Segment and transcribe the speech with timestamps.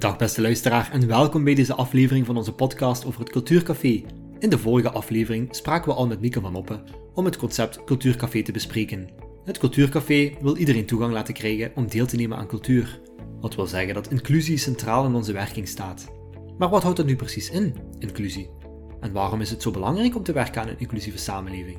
[0.00, 4.02] Dag beste luisteraar en welkom bij deze aflevering van onze podcast over het Cultuurcafé.
[4.38, 6.84] In de vorige aflevering spraken we al met Mieke van Oppen
[7.14, 9.08] om het concept Cultuurcafé te bespreken.
[9.44, 13.00] Het Cultuurcafé wil iedereen toegang laten krijgen om deel te nemen aan cultuur.
[13.40, 16.12] Wat wil zeggen dat inclusie centraal in onze werking staat.
[16.58, 18.50] Maar wat houdt dat nu precies in, inclusie?
[19.00, 21.78] En waarom is het zo belangrijk om te werken aan een inclusieve samenleving?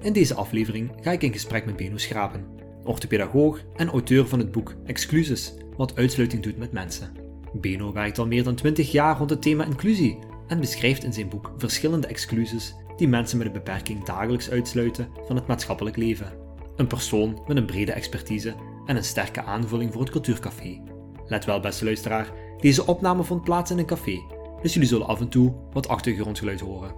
[0.00, 2.46] In deze aflevering ga ik in gesprek met Beno Schrapen,
[2.84, 7.27] orthopedagoog en auteur van het boek Excluses, wat uitsluiting doet met mensen.
[7.52, 11.28] Beno werkt al meer dan 20 jaar rond het thema inclusie en beschrijft in zijn
[11.28, 16.32] boek verschillende excluses die mensen met een beperking dagelijks uitsluiten van het maatschappelijk leven.
[16.76, 18.54] Een persoon met een brede expertise
[18.86, 20.82] en een sterke aanvulling voor het cultuurcafé.
[21.26, 24.22] Let wel, beste luisteraar, deze opname vond plaats in een café,
[24.62, 26.94] dus jullie zullen af en toe wat achtergrondgeluid horen.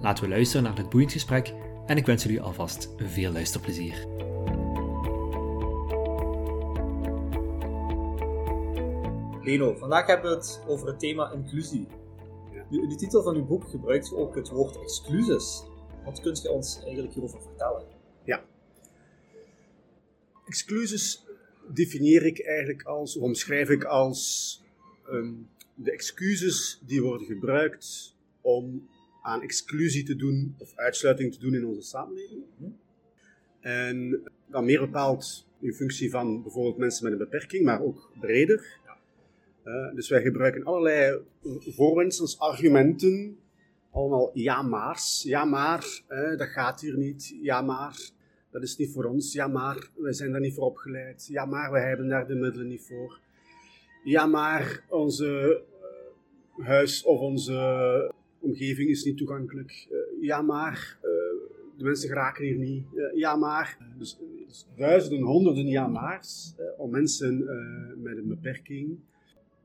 [0.00, 1.54] Laten we luisteren naar dit boeiend gesprek
[1.86, 4.06] en ik wens jullie alvast veel luisterplezier.
[9.44, 11.86] Leno, vandaag hebben we het over het thema inclusie.
[12.70, 15.62] In de titel van uw boek gebruikt u ook het woord excuses.
[16.04, 17.86] Wat kunt je ons eigenlijk hierover vertellen?
[18.24, 18.44] Ja.
[20.46, 21.24] Excuses
[21.68, 24.62] definieer ik eigenlijk als, of omschrijf ik als
[25.10, 28.88] um, de excuses die worden gebruikt om
[29.22, 32.42] aan exclusie te doen of uitsluiting te doen in onze samenleving.
[32.56, 32.70] Mhm.
[33.60, 38.82] En dan meer bepaald in functie van bijvoorbeeld mensen met een beperking, maar ook breder.
[39.94, 41.20] Dus wij gebruiken allerlei
[41.60, 43.38] voorwensels, argumenten,
[43.90, 45.22] allemaal ja maar's.
[45.22, 46.02] Ja maar,
[46.36, 47.36] dat gaat hier niet.
[47.40, 48.10] Ja maar,
[48.50, 49.32] dat is niet voor ons.
[49.32, 51.26] Ja maar, wij zijn daar niet voor opgeleid.
[51.26, 53.20] Ja maar, wij hebben daar de middelen niet voor.
[54.04, 55.62] Ja maar, onze
[56.58, 59.88] uh, huis of onze omgeving is niet toegankelijk.
[60.20, 60.98] ja maar,
[61.76, 62.84] de mensen geraken hier niet.
[63.14, 67.38] ja maar, dus, dus, duizenden, honderden ja maar's om mensen
[68.02, 68.98] met een beperking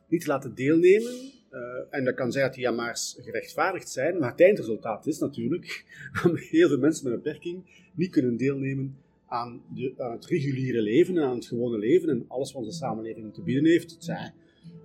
[0.10, 1.14] niet te laten deelnemen.
[1.52, 5.86] Uh, en dat kan zijn dat die jamaars gerechtvaardigd zijn, maar het eindresultaat is natuurlijk
[6.23, 10.82] dat heel veel mensen met een beperking niet kunnen deelnemen aan, de, aan, het reguliere
[10.82, 13.92] leven en aan het gewone leven en alles wat onze samenleving te bieden heeft.
[13.92, 14.33] Het zij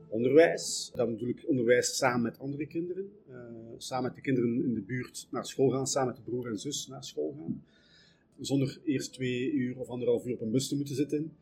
[0.09, 3.37] onderwijs, dan ik onderwijs samen met andere kinderen, uh,
[3.77, 6.59] samen met de kinderen in de buurt naar school gaan, samen met de broer en
[6.59, 7.65] zus naar school gaan,
[8.41, 11.32] zonder eerst twee uur of anderhalf uur op een bus te moeten zitten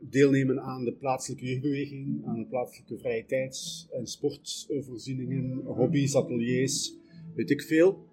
[0.00, 6.96] deelnemen aan de plaatselijke jeugdbeweging, aan de plaatselijke vrije tijds- en sportvoorzieningen, hobby's, ateliers,
[7.34, 8.08] weet ik veel.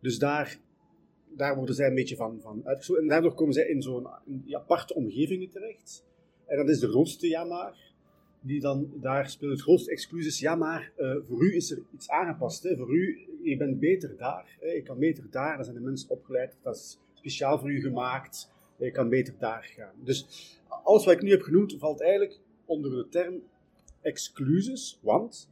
[0.00, 0.60] Dus daar,
[1.36, 3.02] daar worden zij een beetje van, van uitgesloten.
[3.02, 4.08] En daardoor komen zij in zo'n
[4.50, 6.04] aparte omgevingen terecht.
[6.46, 7.88] En dat is de grootste jammer.
[8.42, 11.82] Die dan daar speelt het grootste excuus is, ja maar uh, voor u is er
[11.94, 12.62] iets aangepast.
[12.62, 12.76] Hè.
[12.76, 14.56] Voor u, je bent beter daar.
[14.60, 14.66] Hè.
[14.66, 16.56] Je kan beter daar, daar zijn de mensen opgeleid.
[16.62, 18.50] Dat is speciaal voor u gemaakt.
[18.80, 19.94] Je kan beter daar gaan.
[20.04, 20.26] Dus
[20.68, 23.42] alles wat ik nu heb genoemd valt eigenlijk onder de term
[24.00, 25.50] excuses, want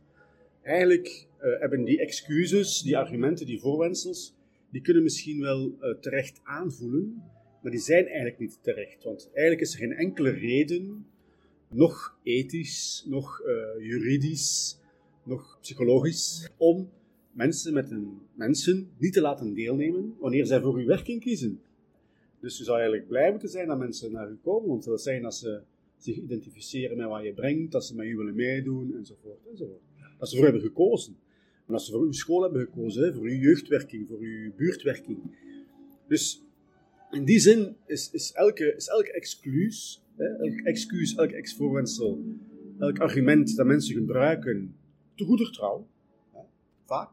[0.62, 4.34] eigenlijk uh, hebben die excuses, die argumenten, die voorwensels,
[4.70, 7.22] die kunnen misschien wel uh, terecht aanvoelen,
[7.62, 9.04] maar die zijn eigenlijk niet terecht.
[9.04, 11.06] Want eigenlijk is er geen enkele reden,
[11.68, 14.80] nog ethisch, nog uh, juridisch,
[15.24, 16.90] nog psychologisch, om
[17.32, 21.60] mensen met een mensen niet te laten deelnemen wanneer zij voor uw werking kiezen.
[22.40, 24.98] Dus je zou eigenlijk blij moeten zijn dat mensen naar u komen, want dat wil
[24.98, 25.60] zeggen dat ze
[25.98, 29.80] zich identificeren met wat je brengt, dat ze met u willen meedoen, enzovoort, enzovoort.
[30.18, 31.16] Dat ze voor hebben gekozen.
[31.66, 35.18] En dat ze voor uw school hebben gekozen, voor uw jeugdwerking, voor uw buurtwerking.
[36.06, 36.42] Dus
[37.10, 42.24] in die zin is, is, elke, is elke excuus, elk excuus, elk ex-voorwensel,
[42.78, 44.76] elk argument dat mensen gebruiken,
[45.14, 45.86] te goeder trouw,
[46.32, 46.40] hè,
[46.84, 47.10] vaak.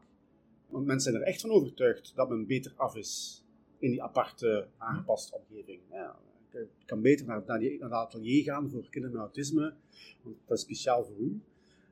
[0.68, 3.44] Want mensen zijn er echt van overtuigd dat men beter af is
[3.78, 5.80] in die aparte aangepaste omgeving.
[5.90, 6.18] Ja,
[6.52, 9.74] ik kan beter naar, naar, die, naar het atelier gaan voor kinderen met autisme,
[10.22, 11.40] want dat is speciaal voor u.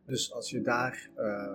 [0.06, 1.54] Dus als je daar, uh,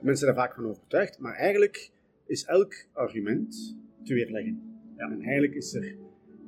[0.00, 1.90] mensen zijn er vaak van overtuigd, maar eigenlijk
[2.26, 4.82] is elk argument te weerleggen.
[4.96, 5.10] Ja.
[5.10, 5.96] En eigenlijk is er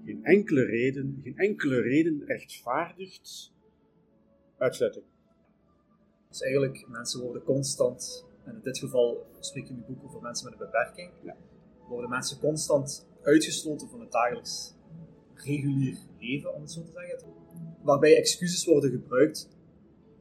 [0.05, 3.53] geen enkele reden, geen enkele reden rechtvaardigt
[4.59, 5.05] uitsluiting.
[6.29, 10.23] Dus eigenlijk, mensen worden constant, en in dit geval spreek je in je boek over
[10.23, 11.37] mensen met een beperking, ja
[11.91, 14.75] worden mensen constant uitgesloten van het dagelijks
[15.35, 17.19] regulier leven, om het zo te zeggen.
[17.83, 19.49] Waarbij excuses worden gebruikt,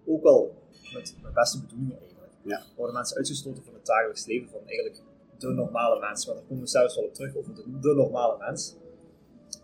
[0.05, 0.63] ook wel
[0.93, 2.31] met de beste bedoelingen eigenlijk.
[2.43, 2.63] Ja.
[2.75, 5.01] Worden mensen uitgesloten van het dagelijks leven van eigenlijk
[5.37, 6.25] de normale mens.
[6.25, 8.75] Maar daar komen we zelfs wel op terug, over de, de normale mens.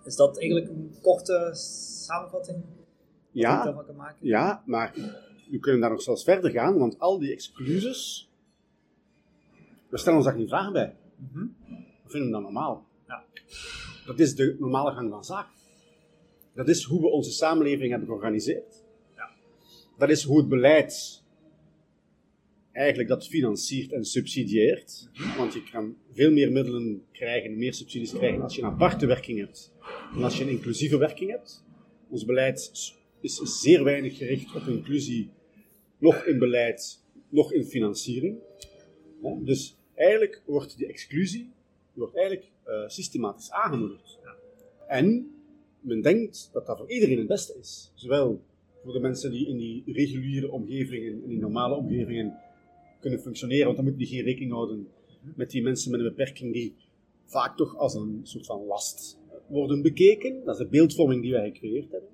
[0.04, 2.63] Is dat eigenlijk een korte samenvatting?
[3.31, 4.28] Ja, daarvan kan maken?
[4.28, 4.94] ja, maar
[5.50, 8.30] we kunnen daar nog zelfs verder gaan, want al die excuses,
[9.90, 10.96] we stellen ons daar geen vragen bij.
[11.16, 11.56] Mm
[12.06, 12.88] we vinden dat normaal.
[13.07, 13.24] Ja.
[14.06, 15.54] Dat is de normale gang van zaken.
[16.54, 18.84] Dat is hoe we onze samenleving hebben georganiseerd.
[19.16, 19.30] Ja.
[19.98, 21.24] dat is hoe het beleid
[22.72, 25.10] eigenlijk dat financiert en subsidieert.
[25.38, 29.40] Want je kan veel meer middelen krijgen, meer subsidies krijgen als je een aparte werking
[29.40, 29.74] hebt
[30.13, 31.63] dan als je een inclusieve werking hebt.
[32.10, 32.72] Ons beleid
[33.22, 35.30] is zeer weinig gericht op inclusie,
[35.98, 38.38] nog in beleid, nog in financiering.
[39.40, 41.52] Dus eigenlijk wordt die exclusie
[41.95, 44.19] wordt eigenlijk uh, systematisch aangemoedigd.
[44.88, 45.36] En
[45.80, 47.92] men denkt dat dat voor iedereen het beste is.
[47.94, 48.42] Zowel
[48.83, 52.39] voor de mensen die in die reguliere omgevingen, in die normale omgevingen
[53.00, 54.88] kunnen functioneren, want dan moet je geen rekening houden
[55.36, 56.75] met die mensen met een beperking die
[57.25, 60.44] vaak toch als een soort van last worden bekeken.
[60.45, 62.09] Dat is de beeldvorming die wij gecreëerd hebben.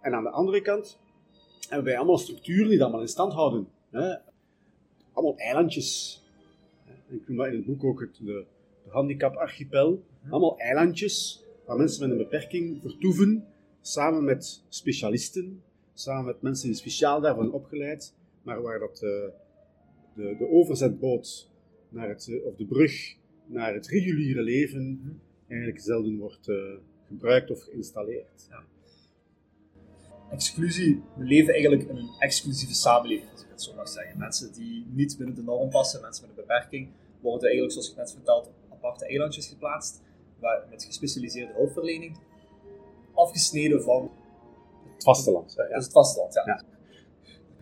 [0.00, 0.98] En aan de andere kant
[1.68, 3.68] hebben wij allemaal structuren die dat allemaal in stand houden.
[3.90, 4.14] Hè?
[5.12, 6.19] Allemaal eilandjes.
[7.10, 8.44] Ik noem dat in het boek ook het, de,
[8.84, 10.04] de handicap-archipel.
[10.28, 13.46] Allemaal eilandjes waar mensen met een beperking vertoeven,
[13.80, 15.62] samen met specialisten,
[15.94, 19.10] samen met mensen die speciaal daarvan opgeleid, maar waar dat, uh,
[20.14, 21.50] de, de overzetboot
[21.88, 23.16] naar het, uh, of de brug
[23.46, 26.56] naar het reguliere leven eigenlijk zelden wordt uh,
[27.06, 28.46] gebruikt of geïnstalleerd.
[28.48, 28.64] Ja.
[30.30, 34.18] Exclusie, we leven eigenlijk in een exclusieve samenleving, als ik het zo mag zeggen.
[34.18, 36.88] Mensen die niet binnen de norm passen, mensen met een beperking,
[37.20, 40.02] worden eigenlijk, zoals ik net verteld, op aparte eilandjes geplaatst,
[40.38, 42.16] waar, met gespecialiseerde hulpverlening,
[43.14, 44.10] afgesneden van
[44.94, 45.54] het vasteland.
[45.56, 45.74] Ja.
[45.74, 46.42] Dus het vasteland, ja.
[46.46, 46.62] ja.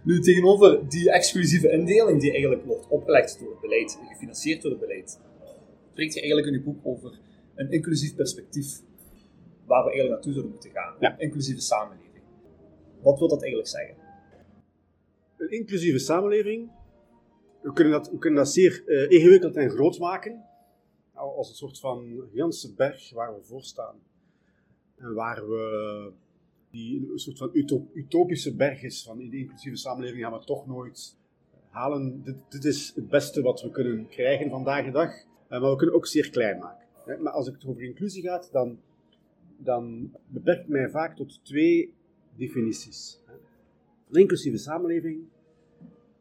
[0.03, 4.81] Nu, tegenover die exclusieve indeling die eigenlijk wordt opgelegd door het beleid, gefinancierd door het
[4.81, 5.21] beleid,
[5.91, 7.19] spreekt je eigenlijk in je boek over
[7.55, 8.81] een inclusief perspectief
[9.65, 10.95] waar we eigenlijk naartoe zouden moeten gaan.
[11.01, 11.19] Ja.
[11.19, 12.08] Inclusieve samenleving.
[13.03, 13.97] Wat wil dat eigenlijk zeggen?
[15.37, 16.71] Een inclusieve samenleving,
[17.61, 20.45] we kunnen dat, we kunnen dat zeer uh, ingewikkeld en groot maken,
[21.13, 23.97] als een soort van gigantische berg waar we voor staan.
[24.97, 26.13] En waar we
[26.71, 27.51] die een soort van
[27.95, 31.17] utopische berg is van in de inclusieve samenleving gaan we toch nooit
[31.71, 32.23] halen.
[32.49, 35.11] Dit, is het beste wat we kunnen krijgen vandaag de dag,
[35.49, 36.87] eh, maar we kunnen ook zeer klein maken.
[37.23, 38.81] Maar als het over inclusie gaat, dan,
[39.57, 41.95] dan beperk mij vaak tot twee
[42.39, 43.21] definities.
[44.11, 45.21] Een inclusieve samenleving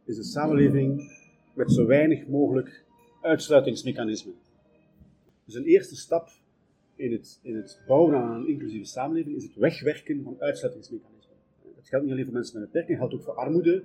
[0.06, 1.12] is een samenleving
[1.54, 2.86] met zo weinig mogelijk
[3.22, 4.36] uitsluitingsmechanismen.
[5.46, 6.30] Dus een eerste stap
[6.96, 11.38] in het, in het bouwen aan een inclusieve samenleving is het wegwerken van uitsluitingsmechanismen.
[11.76, 13.84] Dat geldt niet alleen voor mensen met een beperking, dat geldt ook voor armoede,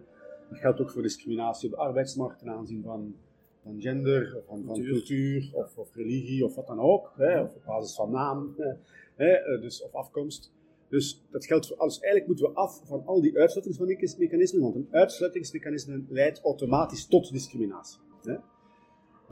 [0.48, 3.14] dat geldt ook voor discriminatie op de arbeidsmarkt ten aanzien van
[3.62, 7.54] van gender, of van, van cultuur, of, of, religie, of wat dan ook, hè, of
[7.54, 8.54] op basis van naam,
[9.14, 10.52] hè, dus, of afkomst.
[10.92, 11.94] Dus dat geldt voor alles.
[12.00, 17.98] Eigenlijk moeten we af van al die uitsluitingsmechanismen, want een uitsluitingsmechanisme leidt automatisch tot discriminatie.
[18.22, 18.36] Hè.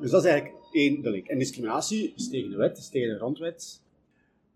[0.01, 1.27] Dus dat is eigenlijk één de link.
[1.27, 3.83] En discriminatie is tegen de wet, is tegen de randwet.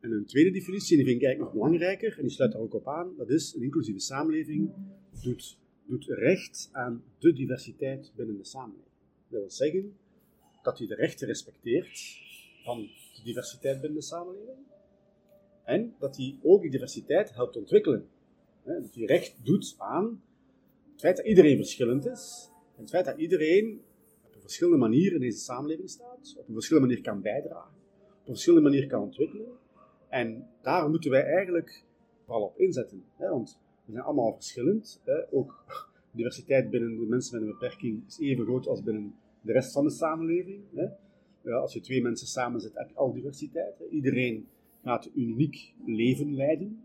[0.00, 2.74] En een tweede definitie, die vind ik eigenlijk nog belangrijker, en die sluit daar ook
[2.74, 4.70] op aan, dat is een inclusieve samenleving
[5.22, 8.92] doet, doet recht aan de diversiteit binnen de samenleving.
[9.28, 9.96] Dat wil zeggen
[10.62, 12.18] dat hij de rechten respecteert
[12.62, 12.80] van
[13.14, 14.72] de diversiteit binnen de samenleving.
[15.64, 18.08] En dat hij ook die diversiteit helpt ontwikkelen.
[18.64, 20.22] Dat hij recht doet aan
[20.94, 22.50] het feit dat iedereen verschillend is.
[22.76, 23.80] En het feit dat iedereen
[24.26, 26.34] op een verschillende manier in deze samenleving staat.
[26.38, 27.74] Op een verschillende manier kan bijdragen.
[28.20, 29.46] Op een verschillende manier kan ontwikkelen.
[30.08, 31.84] En daar moeten wij eigenlijk
[32.24, 33.04] vooral op inzetten.
[33.18, 35.02] Want we zijn allemaal verschillend.
[35.30, 35.64] Ook
[36.12, 39.84] diversiteit binnen de mensen met een beperking is even groot als binnen de rest van
[39.84, 40.62] de samenleving.
[41.44, 43.74] Als je twee mensen samen zet, heb je al diversiteit.
[43.90, 44.48] Iedereen
[44.84, 46.82] gaat een uniek leven leiden.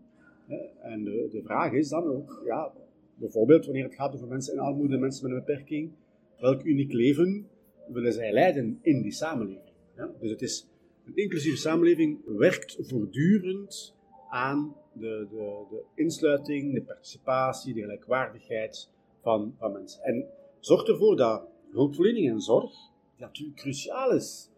[0.82, 2.72] En de, de vraag is dan ook, ja,
[3.14, 5.90] bijvoorbeeld wanneer het gaat over mensen in armoede, mensen met een beperking,
[6.38, 7.48] welk uniek leven
[7.88, 9.74] willen zij leiden in die samenleving?
[10.20, 10.68] Dus het is,
[11.04, 13.94] een inclusieve samenleving werkt voortdurend
[14.30, 18.90] aan de, de, de insluiting, de participatie, de gelijkwaardigheid
[19.22, 20.02] van, van mensen.
[20.02, 20.26] En
[20.58, 22.72] zorgt ervoor dat hulpverlening en zorg,
[23.16, 24.50] die natuurlijk cruciaal is,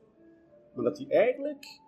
[0.74, 1.80] maar dat die eigenlijk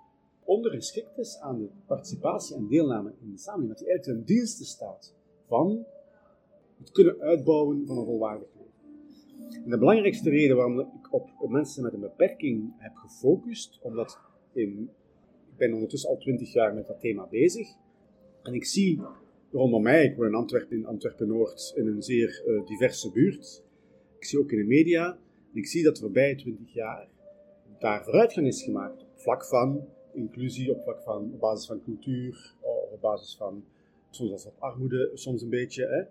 [0.45, 3.69] ondergeschikt is aan de participatie en deelname in de samenleving.
[3.69, 5.15] Dat die eigenlijk ten dienste staat
[5.47, 5.85] van
[6.79, 9.65] het kunnen uitbouwen van een volwaardig leven.
[9.65, 14.19] En de belangrijkste reden waarom ik op mensen met een beperking heb gefocust, omdat
[14.53, 14.77] ik
[15.57, 17.69] ben ondertussen al twintig jaar met dat thema bezig,
[18.43, 19.01] en ik zie
[19.51, 23.65] rondom mij, ik woon in Antwerpen, in Antwerpen-Noord, in een zeer uh, diverse buurt,
[24.19, 25.19] ik zie ook in de media,
[25.53, 27.09] en ik zie dat voorbij 20 jaar
[27.79, 32.55] daar vooruitgang is gemaakt op vlak van inclusie, op vlak van op basis van cultuur,
[32.93, 33.65] op basis van
[34.11, 35.87] soms als op armoede, soms een beetje.
[35.87, 36.03] Hè.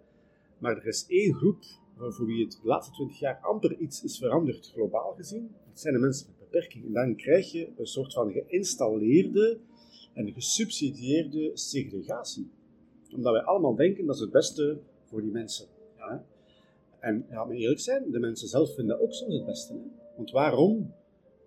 [0.58, 1.64] Maar er is één groep
[1.98, 5.52] voor wie het laatste 20 jaar amper iets is veranderd, globaal gezien.
[5.70, 6.86] Dat zijn de mensen met beperking.
[6.86, 9.58] En dan krijg je een soort van geïnstalleerde
[10.14, 12.50] en gesubsidieerde segregatie.
[13.16, 15.68] Omdat wij allemaal denken dat is het beste voor die mensen.
[15.98, 16.26] Ja.
[17.00, 19.74] En ja, maar eerlijk zijn, de mensen zelf vinden ook soms het beste.
[19.74, 19.80] Hè?
[20.16, 20.94] Want waarom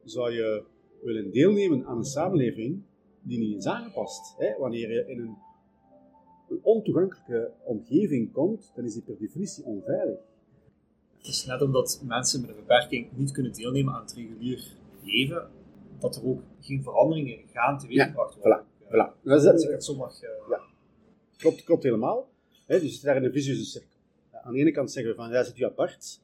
[0.05, 0.65] zou je
[1.07, 2.83] willen deelnemen aan een samenleving
[3.23, 4.35] die niet is aangepast?
[4.39, 4.59] Hè?
[4.59, 5.37] Wanneer je in een,
[6.49, 10.19] een ontoegankelijke omgeving komt, dan is die per definitie onveilig.
[11.17, 14.73] Het is net omdat mensen met een beperking niet kunnen deelnemen aan het regulier
[15.03, 15.49] leven,
[15.99, 18.65] dat er ook geen veranderingen gaan teweeggebracht ja, worden.
[18.65, 19.23] Voilà, voilà.
[19.23, 20.23] Dat is het zo mag.
[20.23, 20.29] Uh...
[20.49, 20.61] Ja,
[21.37, 22.29] klopt, klopt helemaal.
[22.67, 23.99] He, dus je zit daar in een vicieuze cirkel.
[24.33, 26.21] Aan de ene kant zeggen we van, jij zit je apart,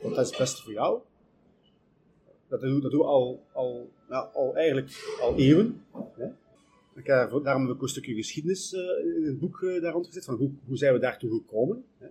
[0.00, 1.00] want dat is het beste voor jou.
[2.48, 5.82] Dat doen, dat we al, al, ja, al eigenlijk al eeuwen.
[6.16, 6.26] Hè.
[6.94, 10.06] Ik heb, daarom we ook een stukje geschiedenis uh, in het boek uh, daar rond
[10.06, 11.84] gezet, van hoe, hoe zijn we daartoe gekomen.
[11.98, 12.06] Hè.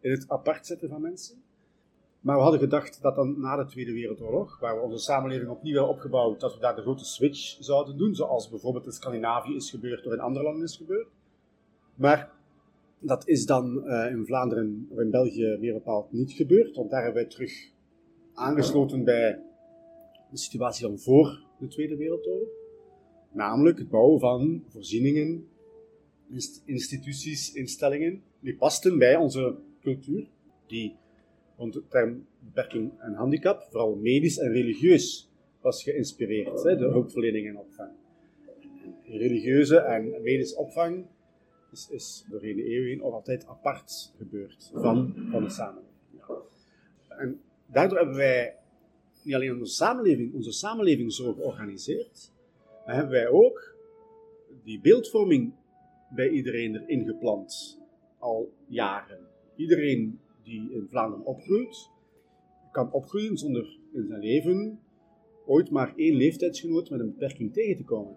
[0.00, 1.36] In het apart zetten van mensen.
[2.20, 5.74] Maar we hadden gedacht dat dan na de Tweede Wereldoorlog, waar we onze samenleving opnieuw
[5.74, 9.70] hebben opgebouwd, dat we daar de grote switch zouden doen, zoals bijvoorbeeld in Scandinavië is
[9.70, 11.08] gebeurd of in andere landen is gebeurd.
[11.94, 12.30] Maar
[12.98, 17.02] dat is dan uh, in Vlaanderen of in België meer bepaald niet gebeurd, want daar
[17.02, 17.70] hebben wij terug
[18.34, 19.42] aangesloten bij
[20.30, 22.48] de situatie van voor de Tweede Wereldoorlog.
[23.32, 25.48] Namelijk het bouwen van voorzieningen,
[26.64, 30.28] instituties, instellingen, die pasten bij onze cultuur,
[30.66, 30.96] die
[31.56, 35.30] rond de term beperking en handicap, vooral medisch en religieus,
[35.60, 37.90] was geïnspireerd, hè, de hulpverlening en opvang.
[39.04, 41.06] Religieuze en medische opvang
[41.72, 45.92] is, is doorheen de eeuwen nog altijd apart gebeurd van, van de samenleving.
[47.08, 48.56] En daardoor hebben wij
[49.28, 52.32] niet alleen onze samenleving, onze samenleving zo georganiseerd,
[52.86, 53.74] maar hebben wij ook
[54.64, 55.52] die beeldvorming
[56.14, 57.78] bij iedereen erin geplant,
[58.18, 59.18] al jaren.
[59.56, 61.88] Iedereen die in Vlaanderen opgroeit,
[62.72, 64.80] kan opgroeien zonder in zijn leven
[65.46, 68.16] ooit maar één leeftijdsgenoot met een beperking tegen te komen.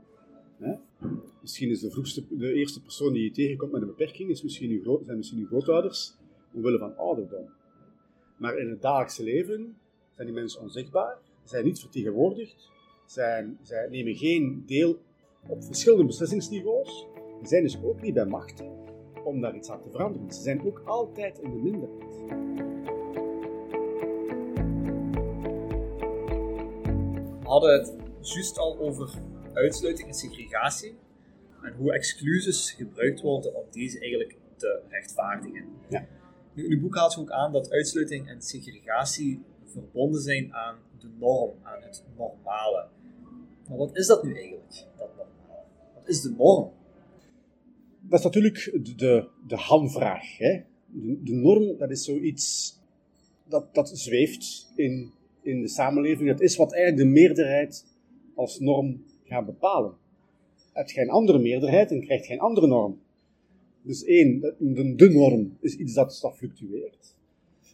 [1.41, 4.72] Misschien is de, vroegste, de eerste persoon die je tegenkomt met een beperking is misschien
[4.72, 6.15] uw zijn misschien uw grootouders,
[6.53, 7.50] omwille van ouderdom.
[8.38, 9.75] Maar in het dagelijkse leven
[10.21, 12.69] zijn die mensen onzichtbaar, zijn niet vertegenwoordigd,
[13.05, 14.99] zijn, zij nemen geen deel
[15.47, 17.07] op verschillende beslissingsniveaus,
[17.43, 18.63] zijn dus ook niet bij macht
[19.23, 20.31] om daar iets aan te veranderen.
[20.31, 22.15] Ze zijn ook altijd in de minderheid.
[27.39, 29.13] We hadden het juist al over
[29.53, 30.95] uitsluiting en segregatie
[31.61, 35.65] en hoe exclusies gebruikt worden om deze eigenlijk te rechtvaardigen.
[35.89, 36.07] Ja.
[36.53, 41.09] Nu, in uw boek haalt ook aan dat uitsluiting en segregatie verbonden zijn aan de
[41.19, 42.87] norm, aan het normale.
[43.69, 45.63] Maar wat is dat nu eigenlijk, dat normale?
[45.93, 46.71] Wat is de norm?
[48.01, 50.37] Dat is natuurlijk de, de hamvraag.
[50.37, 50.61] Hè?
[51.23, 52.77] De, norm, dat is zoiets
[53.47, 55.11] dat, dat zweeft in,
[55.41, 56.29] in de samenleving.
[56.29, 57.85] Dat is wat eigenlijk de meerderheid
[58.35, 59.93] als norm gaat bepalen.
[60.73, 62.99] Je geen andere meerderheid en krijgt geen andere norm.
[63.81, 67.15] Dus één, de, de norm is iets dat, dat fluctueert.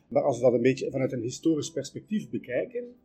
[0.07, 2.95] Maar als we dat een beetje vanuit een historisch perspectief bekijken,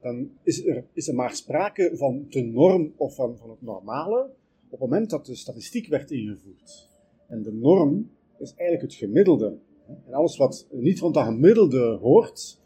[0.00, 4.30] dan is er, is er maar sprake van de norm of van, van het normale
[4.64, 6.88] op het moment dat de statistiek werd ingevoerd.
[7.26, 9.58] En de norm is eigenlijk het gemiddelde.
[10.06, 12.60] En alles wat niet rond dat gemiddelde hoort,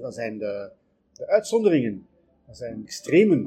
[0.00, 0.70] dat zijn de,
[1.12, 2.06] de uitzonderingen.
[2.46, 3.42] Dat zijn extremen.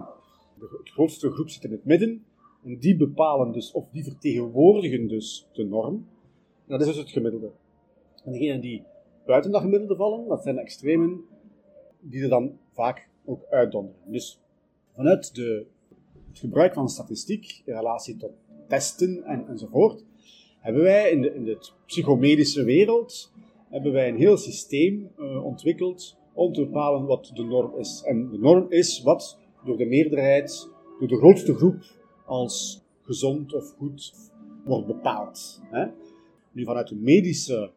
[0.59, 2.25] De, grootste groep zit in het midden.
[2.63, 6.07] En die bepalen dus, of die vertegenwoordigen dus de norm.
[6.67, 7.51] Dat is dus het gemiddelde.
[8.23, 8.83] En degenen die
[9.25, 11.21] buiten dat gemiddelde vallen, dat zijn de extremen
[11.99, 14.11] die er dan vaak ook uitdonderen.
[14.11, 14.39] Dus
[14.91, 15.65] vanuit de,
[16.29, 18.31] het gebruik van statistiek in relatie tot
[18.67, 20.05] testen en, enzovoort,
[20.59, 23.31] hebben wij in de, in de psychomedische wereld
[23.69, 28.03] hebben wij een heel systeem uh, ontwikkeld om te bepalen wat de norm is.
[28.05, 31.83] En de norm is wat door de meerderheid, door de grootste groep,
[32.25, 34.13] als gezond of goed
[34.65, 35.61] wordt bepaald.
[35.63, 35.85] Hè?
[36.51, 37.71] Nu, vanuit een medische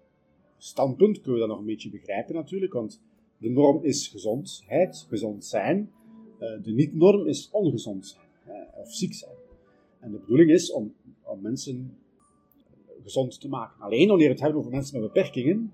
[0.59, 3.01] standpunt kunnen we dat nog een beetje begrijpen natuurlijk, want
[3.39, 5.91] de norm is gezondheid, gezond zijn.
[6.41, 8.29] Uh, de niet-norm is ongezond zijn
[8.89, 9.37] of ziek zijn.
[10.01, 11.97] En de bedoeling is om, om mensen
[13.03, 13.81] gezond te maken.
[13.81, 15.73] Alleen wanneer we het hebben over mensen met beperkingen,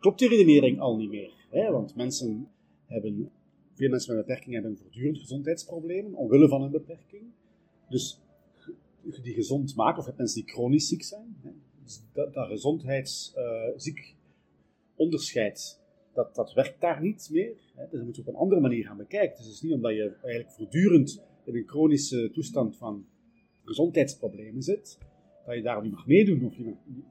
[0.00, 1.32] klopt die redenering al niet meer.
[1.70, 2.48] Want mensen
[2.86, 3.30] hebben,
[3.74, 7.22] veel mensen met beperkingen hebben voortdurend gezondheidsproblemen, omwille van een beperking.
[7.88, 8.20] Dus
[9.22, 11.36] die gezond maken, of mensen die chronisch ziek zijn.
[12.12, 14.14] Dat, dat gezondheidsziek uh,
[14.96, 15.80] onderscheid,
[16.14, 17.56] dat, dat werkt daar niet meer.
[17.74, 17.82] Hè?
[17.82, 19.36] Dus dat moet je op een andere manier gaan bekijken.
[19.36, 23.06] Dus het is niet omdat je eigenlijk voortdurend in een chronische toestand van
[23.64, 24.98] gezondheidsproblemen zit,
[25.46, 26.56] dat je daar niet mag meedoen, of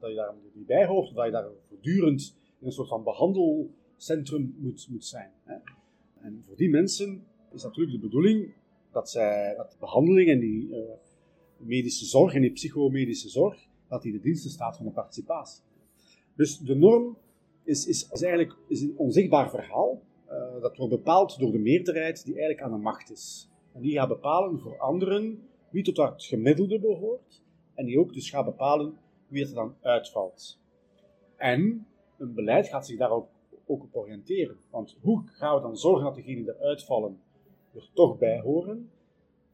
[0.00, 4.54] dat je daar niet bij hoort, dat je daar voortdurend in een soort van behandelcentrum
[4.58, 5.30] moet, moet zijn.
[5.44, 5.56] Hè.
[6.20, 8.54] En voor die mensen is natuurlijk de bedoeling
[8.92, 10.78] dat, zij, dat de behandeling en die uh,
[11.56, 15.62] medische zorg en die psychomedische zorg, dat die de diensten staat van de participatie.
[16.34, 17.16] Dus de norm
[17.62, 20.02] is, is, is eigenlijk is een onzichtbaar verhaal.
[20.28, 23.50] Uh, dat wordt bepaald door de meerderheid die eigenlijk aan de macht is.
[23.72, 27.42] En die gaat bepalen voor anderen wie tot het gemiddelde behoort.
[27.74, 28.96] En die ook dus gaat bepalen
[29.28, 30.60] wie er dan uitvalt.
[31.36, 31.86] En
[32.18, 33.28] een beleid gaat zich daar ook,
[33.66, 34.56] ook op oriënteren.
[34.70, 37.20] Want hoe gaan we dan zorgen dat degenen die eruit vallen
[37.74, 38.90] er toch bij horen?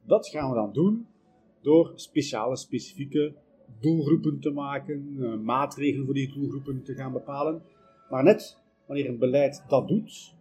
[0.02, 1.06] Dat gaan we dan doen
[1.60, 3.34] door speciale, specifieke
[3.80, 7.62] doelgroepen te maken, uh, maatregelen voor die doelgroepen te gaan bepalen.
[8.10, 10.34] Maar net wanneer een beleid dat doet,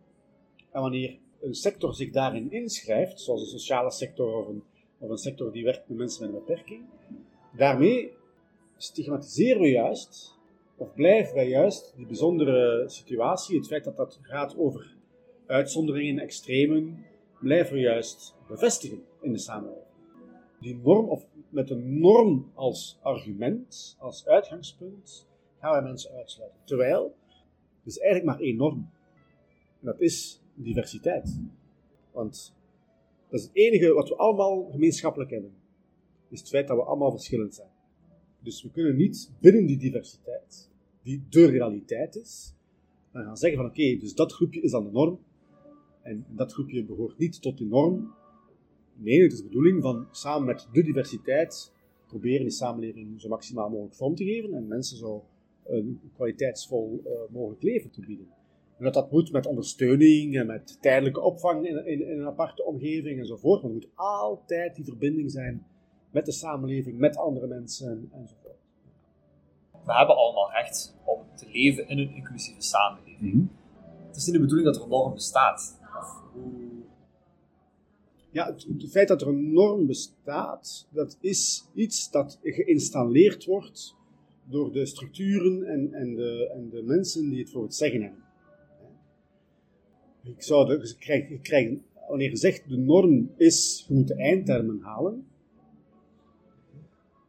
[0.71, 4.63] en wanneer een sector zich daarin inschrijft, zoals een sociale sector of een,
[4.97, 6.83] of een sector die werkt met mensen met een beperking,
[7.57, 8.11] daarmee
[8.77, 10.39] stigmatiseren we juist,
[10.77, 14.95] of blijven wij juist die bijzondere situatie, het feit dat dat gaat over
[15.45, 17.05] uitzonderingen, extremen,
[17.39, 19.94] blijven we juist bevestigen in de samenleving.
[20.65, 25.27] Die norm, of met een norm als argument, als uitgangspunt,
[25.59, 26.59] gaan wij mensen uitsluiten.
[26.63, 27.15] Terwijl,
[27.81, 28.89] er is eigenlijk maar één norm.
[29.79, 31.39] En dat is diversiteit.
[32.11, 32.55] Want
[33.29, 35.53] dat is het enige wat we allemaal gemeenschappelijk hebben.
[36.29, 37.69] Is het feit dat we allemaal verschillend zijn.
[38.39, 40.69] Dus we kunnen niet binnen die diversiteit,
[41.01, 42.53] die de realiteit is,
[43.11, 45.19] dan gaan zeggen van oké, dus dat groepje is dan de norm.
[46.01, 48.13] En dat groepje behoort niet tot die norm.
[48.97, 51.73] Nee, het is de bedoeling van samen met de diversiteit
[52.07, 55.23] proberen die samenleving zo maximaal mogelijk vorm te geven en mensen zo
[55.63, 58.27] een kwaliteitsvol uh, mogelijk leven te bieden.
[58.77, 62.65] En dat dat moet met ondersteuning en met tijdelijke opvang in, in, in, een aparte
[62.65, 63.61] omgeving enzovoort.
[63.61, 65.65] Maar er moet altijd die verbinding zijn
[66.11, 68.59] met de samenleving, met andere mensen enzovoort.
[69.85, 73.33] We hebben allemaal recht om te leven in een inclusieve samenleving.
[73.33, 73.49] Mm
[74.07, 75.79] Het is niet de bedoeling dat er een norm bestaat.
[78.35, 83.95] Ja, het, feit dat er een norm bestaat, dat is iets dat geïnstalleerd wordt
[84.49, 88.23] door de structuren en, en, de, en de mensen die het voor het zeggen hebben.
[90.23, 90.79] Ik zou
[92.07, 95.27] wanneer je zegt de norm is, je moet de eindtermen halen,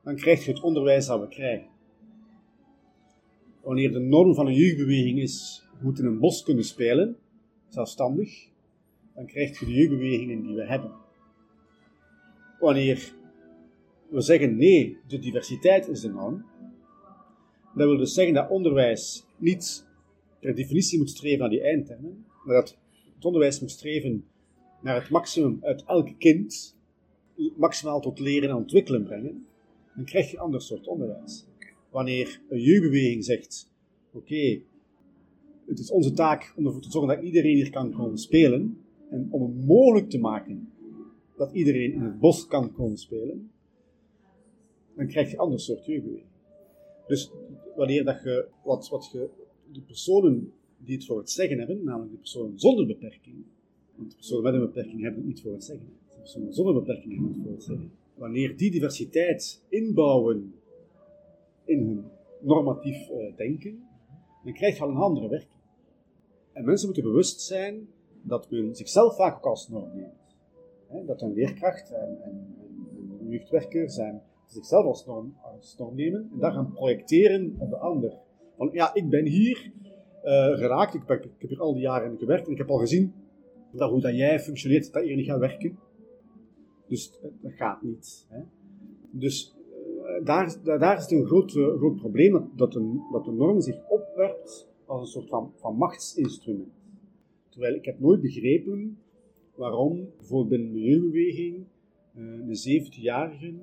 [0.02, 1.68] dan krijg je het onderwijs dat we krijgen.
[3.62, 7.16] Wanneer de norm van een jeugdbeweging is, je moet in een bos kunnen spelen,
[7.68, 8.54] zelfstandig,
[9.16, 10.92] dan krijg je de jeugdbewegingen die we hebben.
[12.60, 13.14] Wanneer
[14.08, 16.44] we zeggen nee, de diversiteit is de norm,
[17.74, 19.86] dat wil dus zeggen dat onderwijs niet
[20.40, 22.78] per definitie moet streven naar die eindtermen, maar dat
[23.14, 24.24] het onderwijs moet streven
[24.82, 26.76] naar het maximum uit elk kind,
[27.56, 29.46] maximaal tot leren en ontwikkelen brengen,
[29.94, 31.46] dan krijg je een ander soort onderwijs.
[31.90, 33.72] Wanneer een jeugdbeweging zegt,
[34.12, 34.60] oké,
[35.66, 39.28] het is onze taak om ervoor te zorgen dat iedereen hier kan komen spelen, en
[39.30, 40.72] om het mogelijk te maken
[41.36, 43.50] dat iedereen in het bos kan komen spelen,
[44.94, 46.30] dan krijg je een ander soort jeugdbeweging.
[47.06, 47.30] Dus
[47.76, 49.28] wanneer dat je, wat, wat je,
[49.72, 53.36] de personen die het voor het zeggen hebben, namelijk de personen zonder beperking,
[53.94, 56.74] want de personen met een beperking hebben het niet voor het zeggen, de personen zonder
[56.74, 57.90] beperking hebben het voor het zeggen.
[58.14, 60.54] Wanneer die diversiteit inbouwen
[61.64, 62.04] in hun
[62.40, 63.84] normatief uh, denken,
[64.44, 65.60] dan krijg je al een andere werking.
[66.52, 67.88] En mensen moeten bewust zijn
[68.26, 71.06] dat men zichzelf vaak ook als norm neemt.
[71.06, 72.54] dat een leerkracht en, en,
[73.98, 78.18] en zichzelf als norm, als norm nemen en dat gaan projecteren op de ander.
[78.56, 79.72] Van ja, ik ben hier
[80.24, 83.12] uh, geraakt, ik, ik, heb hier al die jaren gewerkt en ik heb al gezien
[83.72, 85.78] dat hoe dat jij functioneert, dat hier niet gaat werken.
[86.88, 88.26] Dus eh, dat gaat niet.
[88.28, 88.40] Hè.
[89.10, 89.56] Dus
[90.02, 93.60] uh, daar, daar is een groot, uh, groot probleem, dat, dat, een, dat de norm
[93.60, 96.68] zich opwerpt als een soort van, van machtsinstrument.
[97.56, 98.98] Terwijl ik heb nooit begrepen
[99.54, 101.64] waarom bijvoorbeeld binnen de milieubeweging
[102.14, 103.54] een 17-jarige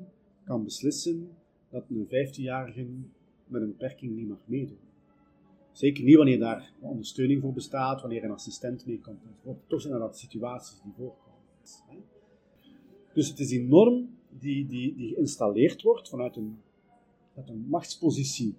[0.45, 1.29] kan beslissen
[1.69, 2.87] dat een 15-jarige
[3.47, 4.77] met een beperking niet mag meedoen.
[5.71, 9.19] Zeker niet wanneer daar ondersteuning voor bestaat, wanneer een assistent meekomt.
[9.67, 12.03] Toch zijn er dat situaties die voorkomen.
[13.13, 16.57] Dus het is die norm die, die, die geïnstalleerd wordt vanuit een,
[17.31, 18.55] vanuit een machtspositie.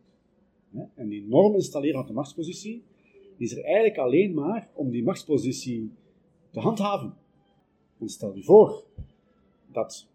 [0.96, 2.82] Die norm installeren vanuit een machtspositie,
[3.36, 5.90] is er eigenlijk alleen maar om die machtspositie
[6.50, 7.14] te handhaven.
[8.00, 8.84] En stel je voor
[9.72, 10.06] dat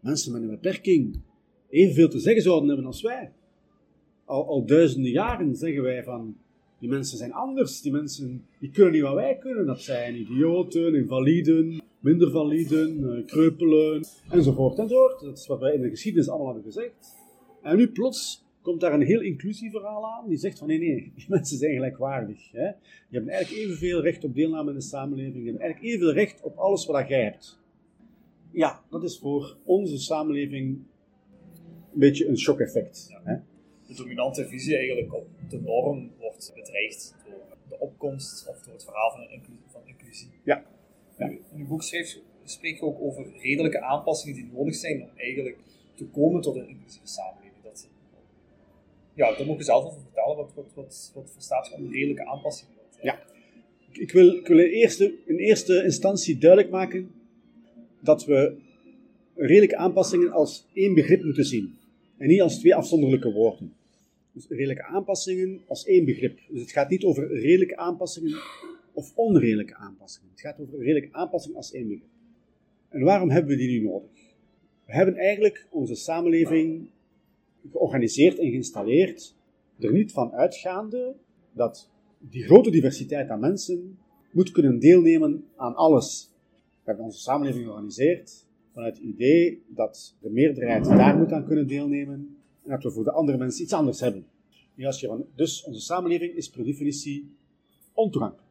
[0.00, 1.20] mensen met een beperking
[1.68, 3.32] evenveel te zeggen zouden hebben als wij.
[4.24, 6.36] Al, al duizenden jaren zeggen wij van,
[6.78, 9.66] die mensen zijn anders, die mensen die kunnen niet wat wij kunnen.
[9.66, 15.20] Dat zijn idioten, invaliden, minder validen, eh, kreupelen, enzovoort enzovoort.
[15.20, 17.14] Dat is wat wij in de geschiedenis allemaal hebben gezegd.
[17.62, 21.12] En nu plots komt daar een heel inclusief verhaal aan, die zegt van nee, nee,
[21.16, 22.52] die mensen zijn gelijkwaardig.
[22.52, 22.70] Hè?
[23.08, 26.42] Die hebben eigenlijk evenveel recht op deelname in de samenleving, die hebben eigenlijk evenveel recht
[26.42, 27.58] op alles wat jij hebt.
[28.50, 30.66] Ja, dat is voor onze samenleving
[31.92, 33.16] een beetje een shock-effect.
[33.24, 33.36] Hè?
[33.86, 38.84] de dominante visie eigenlijk op de norm wordt bedreigd door de opkomst of door het
[38.84, 39.62] verhaal van, inclusie.
[39.66, 40.28] Van inclusie.
[40.44, 40.64] Ja.
[41.18, 41.26] ja.
[41.28, 45.58] In uw boek schreef, spreek je ook over redelijke aanpassingen die nodig zijn om eigenlijk
[45.94, 47.45] te komen tot een inclusieve samenleving.
[49.16, 50.36] Ja, daar je zelf over vertellen.
[50.36, 52.74] Wat, wat, wat, wat verstaat onder redelijke aanpassingen?
[53.02, 53.22] Ja.
[53.92, 57.10] Ik wil, ik wil in, eerste, in eerste instantie duidelijk maken
[58.00, 58.56] dat we
[59.34, 61.74] redelijke aanpassingen als één begrip moeten zien.
[62.16, 63.74] En niet als twee afzonderlijke woorden.
[64.32, 66.38] Dus redelijke aanpassingen als één begrip.
[66.48, 68.38] Dus het gaat niet over redelijke aanpassingen
[68.92, 70.30] of onredelijke aanpassingen.
[70.30, 72.08] Het gaat over redelijke aanpassingen als één begrip.
[72.88, 74.10] En waarom hebben we die nu nodig?
[74.86, 76.88] We hebben eigenlijk onze samenleving
[77.70, 79.34] georganiseerd en geïnstalleerd
[79.78, 81.14] er niet van uitgaande
[81.52, 83.98] dat die grote diversiteit aan mensen
[84.30, 86.30] moet kunnen deelnemen aan alles.
[86.52, 91.66] We hebben onze samenleving georganiseerd vanuit het idee dat de meerderheid daar moet aan kunnen
[91.66, 94.26] deelnemen en dat we voor de andere mensen iets anders hebben.
[95.34, 97.30] Dus onze samenleving is per definitie
[97.92, 98.44] ontoegankelijk.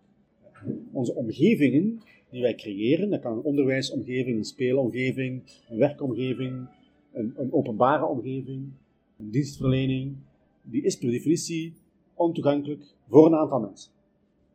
[0.92, 2.00] Onze omgevingen
[2.30, 6.68] die wij creëren, dat kan een onderwijsomgeving, een speelomgeving, een werkomgeving,
[7.12, 8.72] een, een openbare omgeving,
[9.18, 10.16] een dienstverlening,
[10.62, 11.74] die is per definitie
[12.14, 13.92] ontoegankelijk voor een aantal mensen.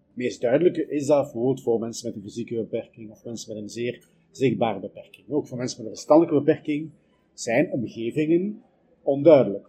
[0.07, 3.68] Het meest duidelijke is dat voor mensen met een fysieke beperking of mensen met een
[3.68, 5.31] zeer zichtbare beperking.
[5.31, 6.90] Ook voor mensen met een verstandelijke beperking
[7.33, 8.62] zijn omgevingen
[9.03, 9.68] onduidelijk,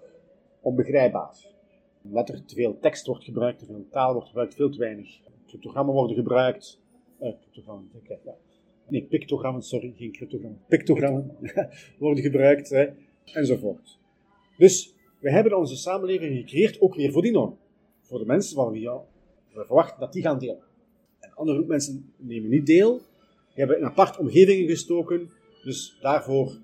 [0.62, 1.46] onbegrijpbaar.
[2.04, 5.20] Omdat er te veel tekst wordt gebruikt, te veel taal wordt gebruikt, veel te weinig
[5.48, 6.82] cryptogrammen worden gebruikt.
[7.22, 7.90] Uh, cryptogrammen,
[8.24, 8.36] ja.
[8.88, 10.62] Nee, pictogrammen, sorry, geen cryptogrammen.
[10.68, 11.38] Pictogrammen
[12.00, 12.88] worden gebruikt, hè,
[13.26, 14.00] enzovoort.
[14.58, 17.58] Dus we hebben onze samenleving gecreëerd ook weer voor die norm.
[18.02, 19.00] Voor de mensen waarvan we,
[19.54, 20.64] we verwachten dat die gaan delen.
[21.20, 23.04] En andere groep mensen nemen niet deel, die
[23.54, 25.30] hebben in apart omgevingen gestoken,
[25.64, 26.58] dus daarvoor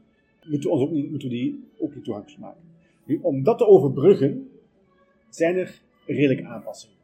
[0.44, 2.62] moeten we, ons ook niet, die ook niet toegankelijk maken.
[3.22, 4.50] Om dat te overbruggen,
[5.30, 6.96] zijn er redelijke aanpassingen.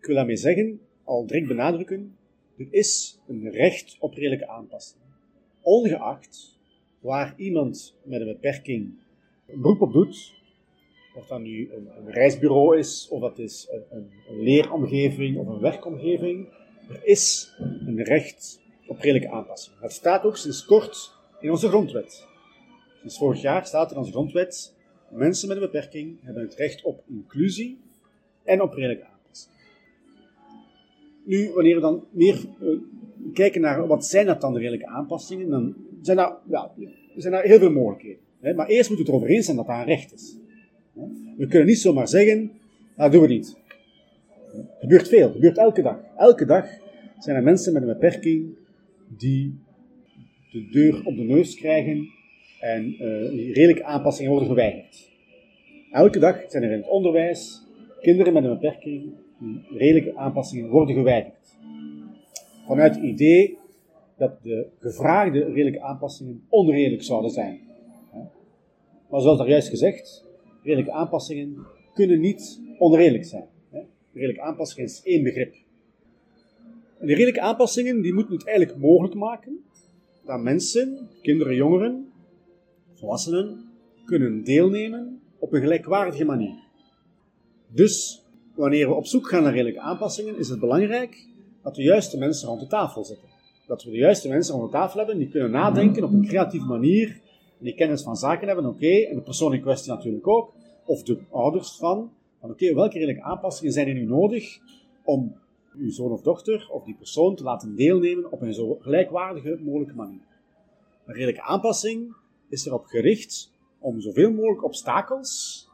[0.00, 2.16] Ik wil daarmee zeggen, al direct benadrukken,
[2.58, 5.00] er is een recht op redelijke aanpassing.
[5.60, 6.58] Ongeacht
[7.00, 8.98] waar iemand met een beperking een
[9.54, 10.34] beroep op doet,
[11.14, 16.48] of dat nu een, reisbureau is, of dat is een, een, leeromgeving of een werkomgeving,
[16.88, 19.76] er is een recht op redelijke aanpassing.
[19.80, 22.26] Dat staat ook sinds kort in onze grondwet.
[23.00, 24.74] Sinds vorig jaar staat in onze grondwet,
[25.10, 27.80] mensen met een beperking hebben het recht op inclusie
[28.44, 29.54] en op redelijke aanpassing.
[31.24, 32.78] Nu, wanneer we dan meer uh,
[33.32, 36.72] kijken naar wat zijn dat dan de redelijke aanpassingen, dan zijn daar, ja,
[37.16, 38.26] zijn daar heel veel mogelijkheden.
[38.40, 40.36] Maar eerst moeten we het erover eens zijn dat dat een recht is.
[41.36, 42.50] We kunnen niet zomaar zeggen,
[42.96, 43.56] dat doen we niet.
[44.52, 46.00] Het gebeurt veel, het gebeurt elke dag.
[46.16, 46.68] Elke dag
[47.18, 48.56] zijn er mensen met een beperking
[49.16, 49.58] die
[50.50, 52.08] de deur op de neus krijgen
[52.60, 55.10] en uh, redelijke aanpassingen worden geweigerd.
[55.92, 57.62] Elke dag zijn er in het onderwijs
[58.00, 61.56] kinderen met een beperking die redelijke aanpassingen worden geweigerd.
[62.66, 63.58] Vanuit het idee
[64.16, 67.67] dat de gevraagde redelijke aanpassingen onredelijk zouden zijn.
[69.10, 70.24] Maar zoals daar juist gezegd,
[70.62, 73.46] redelijke aanpassingen kunnen niet onredelijk zijn.
[74.12, 75.54] Redelijke aanpassingen is één begrip.
[76.98, 79.64] En die redelijke aanpassingen die moeten het eigenlijk mogelijk maken
[80.24, 82.12] dat mensen, kinderen, jongeren,
[82.94, 83.64] volwassenen,
[84.04, 86.54] kunnen deelnemen op een gelijkwaardige manier.
[87.68, 88.22] Dus
[88.54, 91.26] wanneer we op zoek gaan naar redelijke aanpassingen, is het belangrijk
[91.62, 93.28] dat de juiste mensen rond de tafel zitten.
[93.66, 96.66] Dat we de juiste mensen rond de tafel hebben die kunnen nadenken op een creatieve
[96.66, 97.20] manier,
[97.58, 100.52] die kennis van zaken hebben, oké, en de persoon in kwestie natuurlijk ook,
[100.84, 104.58] of de ouders van, van oké, welke redelijke aanpassingen zijn er nu nodig
[105.04, 105.36] om
[105.74, 109.94] uw zoon of dochter of die persoon te laten deelnemen op een zo gelijkwaardige mogelijke
[109.94, 110.20] manier.
[111.06, 112.14] Een redelijke aanpassing
[112.48, 115.66] is erop gericht om zoveel mogelijk obstakels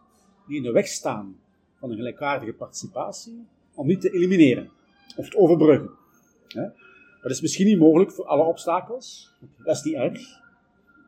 [0.46, 1.36] die in de weg staan
[1.74, 4.70] van een gelijkwaardige participatie, om die te elimineren
[5.16, 5.90] of te overbruggen.
[7.22, 9.32] Dat is misschien niet mogelijk voor alle obstakels,
[9.64, 10.42] dat is niet erg.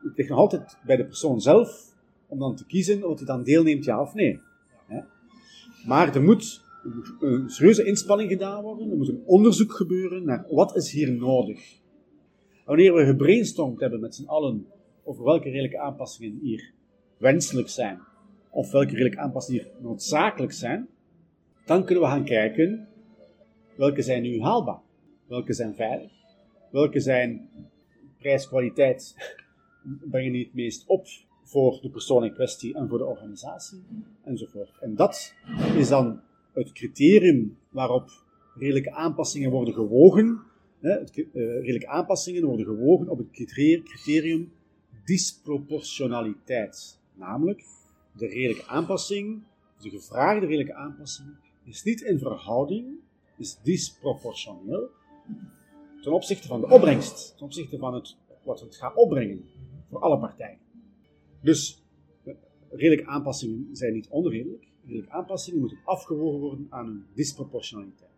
[0.03, 1.95] Het ligt nog altijd bij de persoon zelf
[2.27, 4.39] om dan te kiezen of hij dan deelneemt, ja of nee.
[5.85, 6.65] Maar er moet
[7.19, 11.79] een serieuze inspanning gedaan worden, er moet een onderzoek gebeuren naar wat is hier nodig.
[12.65, 14.67] Wanneer we gebrainstormd hebben met z'n allen
[15.03, 16.71] over welke redelijke aanpassingen hier
[17.17, 17.99] wenselijk zijn,
[18.49, 20.87] of welke redelijke aanpassingen hier noodzakelijk zijn,
[21.65, 22.87] dan kunnen we gaan kijken
[23.75, 24.81] welke zijn nu haalbaar,
[25.27, 26.11] welke zijn veilig,
[26.71, 27.49] welke zijn
[28.17, 29.15] prijs-kwaliteit
[30.09, 31.05] brengen die het meest op
[31.43, 33.83] voor de persoon in kwestie en voor de organisatie,
[34.23, 34.71] enzovoort.
[34.79, 35.33] En dat
[35.75, 36.21] is dan
[36.53, 38.09] het criterium waarop
[38.55, 40.41] redelijke aanpassingen worden gewogen.
[40.79, 43.31] Hè, uh, redelijke aanpassingen worden gewogen op het
[43.83, 44.51] criterium
[45.05, 46.99] disproportionaliteit.
[47.13, 47.63] Namelijk,
[48.11, 49.41] de redelijke aanpassing
[49.81, 51.27] de gevraagde redelijke aanpassing
[51.63, 52.85] is niet in verhouding,
[53.37, 54.89] is disproportioneel
[56.01, 59.45] ten opzichte van de opbrengst, ten opzichte van het, wat het gaat opbrengen
[59.89, 60.57] voor alle partijen.
[61.41, 61.83] Dus
[62.23, 62.33] eh,
[62.69, 64.67] redelijke aanpassingen zijn niet onredelijk.
[64.85, 68.11] Redelijke aanpassingen moeten afgewogen worden aan een disproportionaliteit.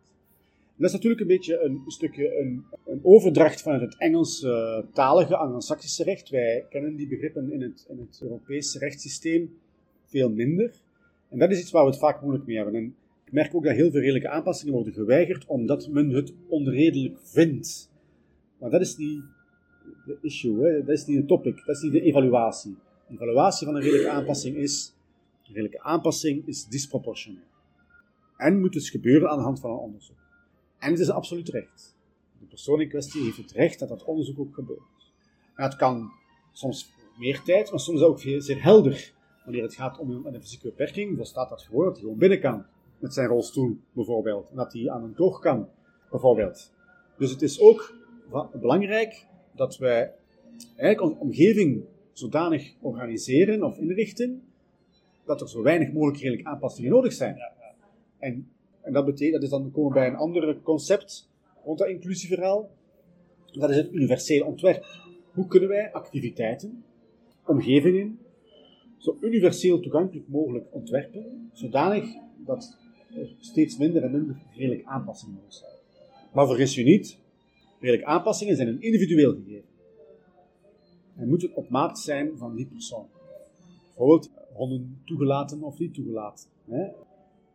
[0.75, 6.03] Dat is natuurlijk een beetje een, stukje een, een overdracht vanuit het Engelse talige Anglo-Saxische
[6.03, 6.29] recht.
[6.29, 9.57] Wij kennen die begrippen in het, in het Europese rechtssysteem
[10.05, 10.71] veel minder.
[11.29, 12.75] En dat is iets waar we het vaak moeilijk mee hebben.
[12.75, 17.19] En ik merk ook dat heel veel redelijke aanpassingen worden geweigerd omdat men het onredelijk
[17.23, 17.91] vindt.
[18.57, 19.23] Maar dat is niet
[20.09, 22.77] de issue, dat is niet de topic, dat is niet de evaluatie.
[23.07, 24.95] De evaluatie van een redelijke aanpassing is,
[25.43, 27.47] een redelijke aanpassing is disproportioneel.
[28.37, 30.17] En moet dus gebeuren aan de hand van een onderzoek.
[30.79, 31.95] En het is een absoluut recht.
[32.39, 35.13] De persoon in kwestie heeft het recht dat dat onderzoek ook gebeurt.
[35.55, 36.11] En het kan
[36.51, 39.13] soms meer tijd, maar soms ook zeer helder.
[39.43, 42.39] Wanneer het gaat om een, fysieke beperking, dan staat dat gewoon dat hij gewoon binnen
[42.39, 42.65] kan.
[42.99, 44.49] Met zijn rolstoel bijvoorbeeld.
[44.49, 45.69] En dat hij aan een toog kan,
[46.09, 46.73] bijvoorbeeld.
[47.17, 47.93] Dus het is ook
[48.53, 49.25] belangrijk
[49.59, 50.11] dat wij
[50.75, 54.41] eigenlijk onze omgeving zodanig organiseren of inrichten
[55.25, 57.37] dat er zo weinig mogelijk redelijk aanpassingen nodig zijn.
[58.19, 58.49] En,
[58.81, 61.29] en dat betekent, dat is dan komen we bij een ander concept
[61.63, 62.69] rond dat inclusieverhaal.
[63.51, 64.85] Dat is het universeel ontwerp.
[65.33, 66.83] Hoe kunnen wij activiteiten,
[67.45, 68.19] omgevingen,
[68.97, 72.05] zo universeel toegankelijk mogelijk ontwerpen, zodanig
[72.45, 72.77] dat
[73.15, 75.71] er steeds minder en minder redelijk aanpassingen nodig zijn.
[76.33, 77.19] Maar vergis je niet,
[77.79, 79.67] redelijk aanpassingen zijn een individueel gegeven.
[81.15, 83.07] En moeten op maat zijn van die persoon.
[83.85, 86.49] Bijvoorbeeld honden toegelaten of niet toegelaten.
[86.69, 86.87] Hè?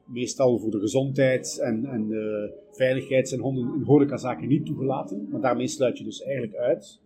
[0.04, 5.28] Meestal voor de gezondheid en, en de veiligheid zijn honden in horecazaken niet toegelaten.
[5.30, 7.00] Maar daarmee sluit je dus eigenlijk uit.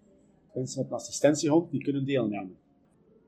[0.54, 2.56] Mensen met een assistentiehond die kunnen deelnemen.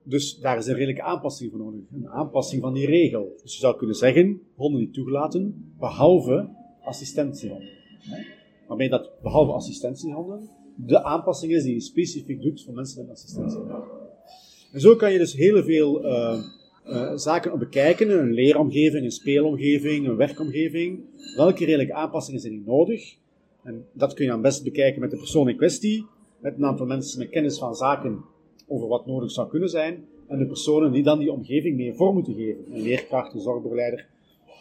[0.02, 1.80] Dus daar is een redelijke aanpassing voor nodig.
[1.92, 3.36] Een aanpassing van die regel.
[3.42, 6.48] Dus je zou kunnen zeggen, honden niet toegelaten, behalve
[6.82, 7.68] assistentiehonden.
[8.66, 13.82] Waarmee dat, behalve assistentiehonden, de aanpassing is die je specifiek doet voor mensen met assistentiehonden.
[14.72, 16.42] En zo kan je dus heel veel uh,
[16.86, 21.00] uh, zaken bekijken, een leeromgeving, een speelomgeving, een werkomgeving.
[21.36, 23.16] Welke redelijke aanpassingen zijn hier nodig?
[23.62, 26.06] En dat kun je dan best bekijken met de persoon in kwestie,
[26.38, 28.24] met een aantal mensen met kennis van zaken
[28.68, 32.14] over wat nodig zou kunnen zijn, en de personen die dan die omgeving meer vorm
[32.14, 32.64] moeten geven.
[32.72, 34.06] Een leerkracht, een zorgbegeleider,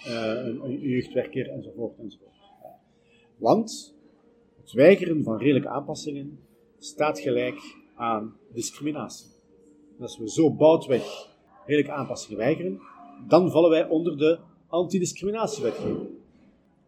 [0.08, 2.36] uh, een, jeugdwerker enzovoort enzovoort.
[3.38, 3.96] Want
[4.70, 6.40] het weigeren van redelijke aanpassingen
[6.80, 7.60] staat gelijk
[7.96, 9.28] aan discriminatie.
[10.00, 11.28] Als we zo boutweg
[11.66, 12.80] redelijke aanpassingen weigeren,
[13.28, 16.08] dan vallen wij onder de antidiscriminatiewetgeving.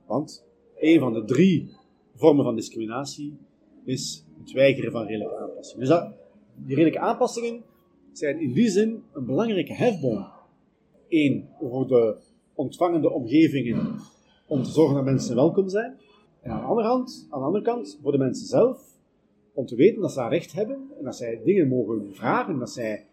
[0.06, 0.46] Want
[0.80, 1.70] een van de drie
[2.16, 3.38] vormen van discriminatie
[3.84, 5.80] is het weigeren van redelijke aanpassingen.
[5.80, 6.14] Dus dat,
[6.56, 7.64] die redelijke aanpassingen
[8.12, 10.28] zijn in die zin een belangrijke hefboom.
[11.10, 12.16] Eén, voor de
[12.54, 13.96] ontvangende omgevingen
[14.48, 15.98] om te zorgen dat mensen welkom zijn.
[16.42, 16.88] En aan de andere,
[17.30, 18.92] aan de andere kant, voor de mensen zelf,
[19.54, 22.70] om te weten dat ze daar recht hebben en dat zij dingen mogen vragen, dat
[22.70, 23.06] zij,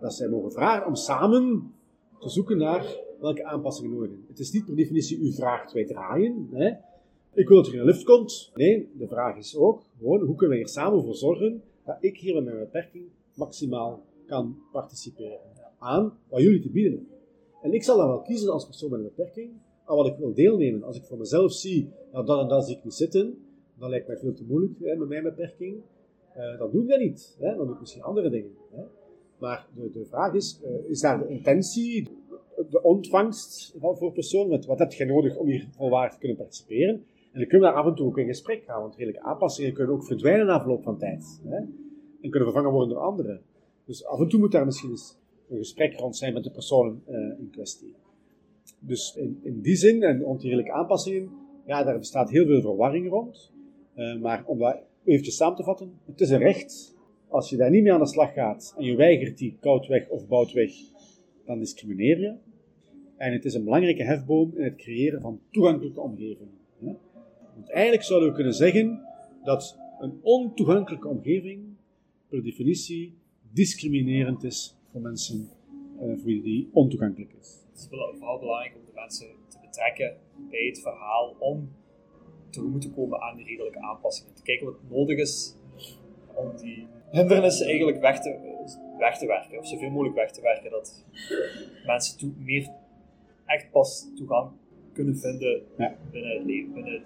[0.00, 1.72] dat zij mogen vragen om samen
[2.18, 4.24] te zoeken naar welke aanpassingen nodig zijn.
[4.28, 6.48] Het is niet per definitie u vraagt, wij draaien.
[6.52, 6.72] Hè.
[7.32, 8.50] Ik wil dat er een lift komt.
[8.54, 12.18] Nee, de vraag is ook gewoon, hoe kunnen we hier samen voor zorgen dat ik
[12.18, 15.38] hier met mijn beperking maximaal kan participeren
[15.78, 17.12] aan wat jullie te bieden hebben.
[17.62, 19.50] En ik zal dan wel kiezen als persoon met een beperking
[19.84, 20.82] aan wat ik wil deelnemen.
[20.82, 23.38] Als ik voor mezelf zie, nou dat en dat zie ik niet zitten,
[23.78, 25.76] dan lijkt mij veel te moeilijk hè, met mijn beperking.
[26.36, 27.36] Uh, dan doe ik dat niet.
[27.38, 28.50] Hè, dan doe ik misschien andere dingen.
[28.70, 28.82] Hè.
[29.38, 32.08] Maar de, de vraag is, uh, is daar de intentie,
[32.70, 36.36] de ontvangst van, voor persoon, met wat heb je nodig om hier volwaardig te kunnen
[36.36, 36.94] participeren?
[37.32, 39.72] En dan kunnen we daar af en toe ook in gesprek gaan, want redelijke aanpassingen
[39.72, 41.40] kunnen ook verdwijnen na verloop van tijd.
[41.44, 43.42] Hè, en kunnen vervangen worden door anderen.
[43.84, 45.18] Dus af en toe moet daar misschien eens
[45.48, 47.94] een gesprek rond zijn met de persoon uh, in kwestie.
[48.78, 51.30] Dus in, in die zin, en redelijke aanpassingen,
[51.66, 53.52] ja, daar bestaat heel veel verwarring rond.
[53.96, 56.96] Uh, maar om dat eventjes samen te vatten, het is een recht.
[57.28, 60.26] Als je daar niet mee aan de slag gaat en je weigert die koudweg of
[60.26, 60.72] boutweg,
[61.44, 62.34] dan discrimineer je.
[63.16, 66.54] En het is een belangrijke hefboom in het creëren van toegankelijke omgevingen.
[67.54, 69.00] Want eigenlijk zouden we kunnen zeggen
[69.44, 71.62] dat een ontoegankelijke omgeving
[72.28, 73.14] per definitie
[73.52, 75.48] discriminerend is voor mensen
[75.96, 77.63] uh, voor wie die ontoegankelijk is.
[77.74, 80.16] Het is vooral belangrijk om de mensen te betrekken
[80.50, 81.72] bij het verhaal om
[82.50, 84.34] tegemoet te komen aan die redelijke aanpassingen.
[84.34, 85.56] Te kijken wat nodig is
[86.34, 88.38] om die hindernissen eigenlijk weg te,
[88.98, 91.04] weg te werken, of zoveel mogelijk weg te werken, dat
[91.86, 92.70] mensen toe, meer
[93.46, 94.50] echt pas toegang
[94.92, 95.96] kunnen vinden ja.
[96.10, 96.72] binnen het leven.
[96.72, 97.02] Binnen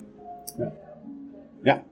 [0.58, 0.72] Ja.
[1.62, 1.84] ja.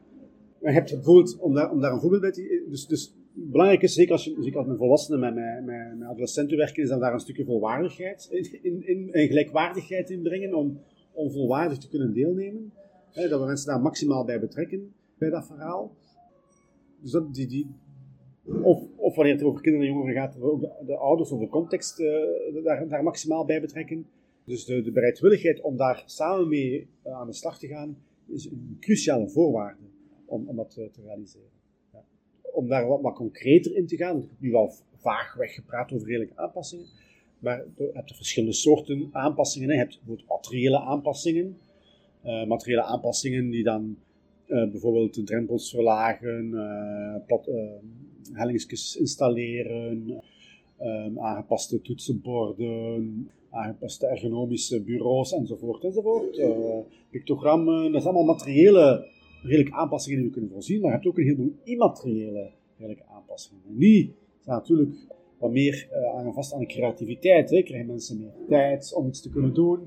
[0.59, 3.83] Maar je hebt bijvoorbeeld, om daar, om daar een voorbeeld bij te dus, dus belangrijk
[3.83, 7.13] is, zeker als, je, zeker als met volwassenen met, met adolescenten werken, is dat daar
[7.13, 10.81] een stukje volwaardigheid in, in, in, en gelijkwaardigheid in brengen om,
[11.13, 12.73] om volwaardig te kunnen deelnemen.
[13.13, 15.97] Dat we mensen daar maximaal bij betrekken, bij dat verhaal.
[17.01, 17.67] Dus dat, die, die,
[18.63, 21.41] of, of wanneer het over kinderen en jongeren gaat, we ook de, de ouders of
[21.41, 24.07] de context uh, daar, daar maximaal bij betrekken.
[24.45, 28.77] Dus de, bereidwilligheid om daar samen mee uh, aan de slag te gaan, is een
[28.81, 29.83] cruciale voorwaarde
[30.25, 31.56] om, om dat te realiseren.
[32.57, 36.07] Om daar wat, wat concreter in te gaan, ik heb nu wel vaag weggepraat over
[36.07, 36.87] redelijke aanpassingen,
[37.39, 39.69] maar je hebt er verschillende soorten aanpassingen.
[39.69, 41.59] Je hebt bijvoorbeeld materiële aanpassingen,
[42.25, 43.97] uh, materiële aanpassingen die dan
[44.47, 46.51] uh, bijvoorbeeld de drempels verlagen,
[48.35, 50.23] uh, installeren,
[51.17, 56.41] aangepaste toetsenborden, aangepaste ergonomische bureaus enzovoort enzovoort.
[57.11, 59.15] pictogrammen, dat zijn allemaal materiële
[59.47, 62.53] redelijke aanpassingen die we kunnen voorzien, maar je hebt ook een heleboel immateriële
[63.09, 63.63] aanpassingen.
[63.69, 64.97] En die zijn natuurlijk
[65.39, 67.51] wat meer uh, aangevast aan de creativiteit.
[67.51, 67.63] Hè.
[67.63, 69.79] Krijgen mensen meer tijd om iets te kunnen doen?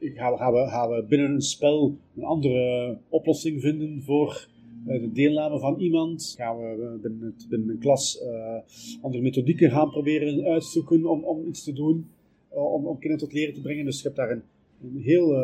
[0.00, 4.48] Gaan we, gaan, we, gaan we binnen een spel een andere oplossing vinden voor
[4.86, 6.34] uh, de deelname van iemand?
[6.36, 8.56] Gaan we binnen, het, binnen een klas uh,
[9.02, 12.10] andere methodieken gaan proberen uitzoeken om, om iets te doen,
[12.48, 13.84] om, om kinderen tot leren te brengen?
[13.84, 14.42] Dus je hebt daar een,
[14.82, 15.34] een heel,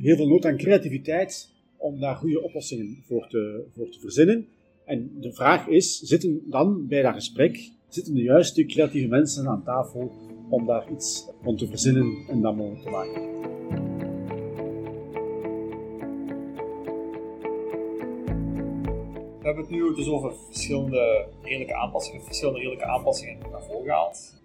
[0.00, 4.46] heel veel nood aan creativiteit om daar goede oplossingen voor te, voor te verzinnen.
[4.84, 9.62] En de vraag is, zitten dan bij dat gesprek, zitten de juiste creatieve mensen aan
[9.64, 10.12] tafel
[10.48, 13.34] om daar iets om te verzinnen en dan mogelijk te maken?
[19.38, 24.42] We hebben het nu dus over verschillende redelijke aanpassingen, verschillende redelijke aanpassingen naar voren gehaald.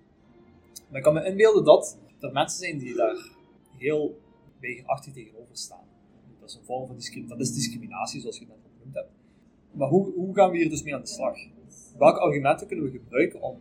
[0.89, 3.29] Maar ik kan me inbeelden dat er mensen zijn die daar
[3.77, 4.19] heel
[4.59, 5.90] weigerachtig tegenover staan dat
[6.55, 7.37] een vorm van discriminatie.
[7.37, 9.09] Dat is discriminatie, zoals je al genoemd hebt.
[9.71, 11.37] Maar hoe, hoe gaan we hier dus mee aan de slag?
[11.97, 13.59] Welke argumenten kunnen we gebruiken om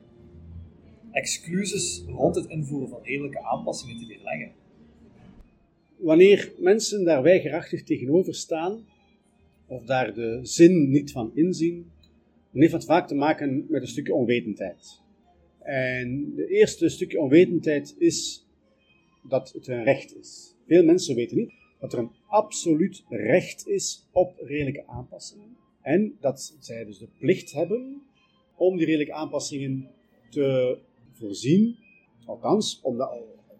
[1.10, 4.52] excuses rond het invoeren van redelijke aanpassingen te weerleggen?
[5.96, 8.84] Wanneer mensen daar weigerachtig tegenover staan,
[9.66, 11.90] of daar de zin niet van inzien,
[12.52, 15.00] dan heeft dat vaak te maken met een stukje onwetendheid.
[15.58, 18.46] En de eerste stukje onwetendheid is
[19.28, 20.54] dat het een recht is.
[20.66, 25.56] Veel mensen weten niet dat er een absoluut recht is op redelijke aanpassingen.
[25.82, 28.02] En dat zij dus de plicht hebben
[28.56, 29.90] om die redelijke aanpassingen
[30.30, 30.78] te
[31.12, 31.76] voorzien.
[32.26, 33.00] Althans, om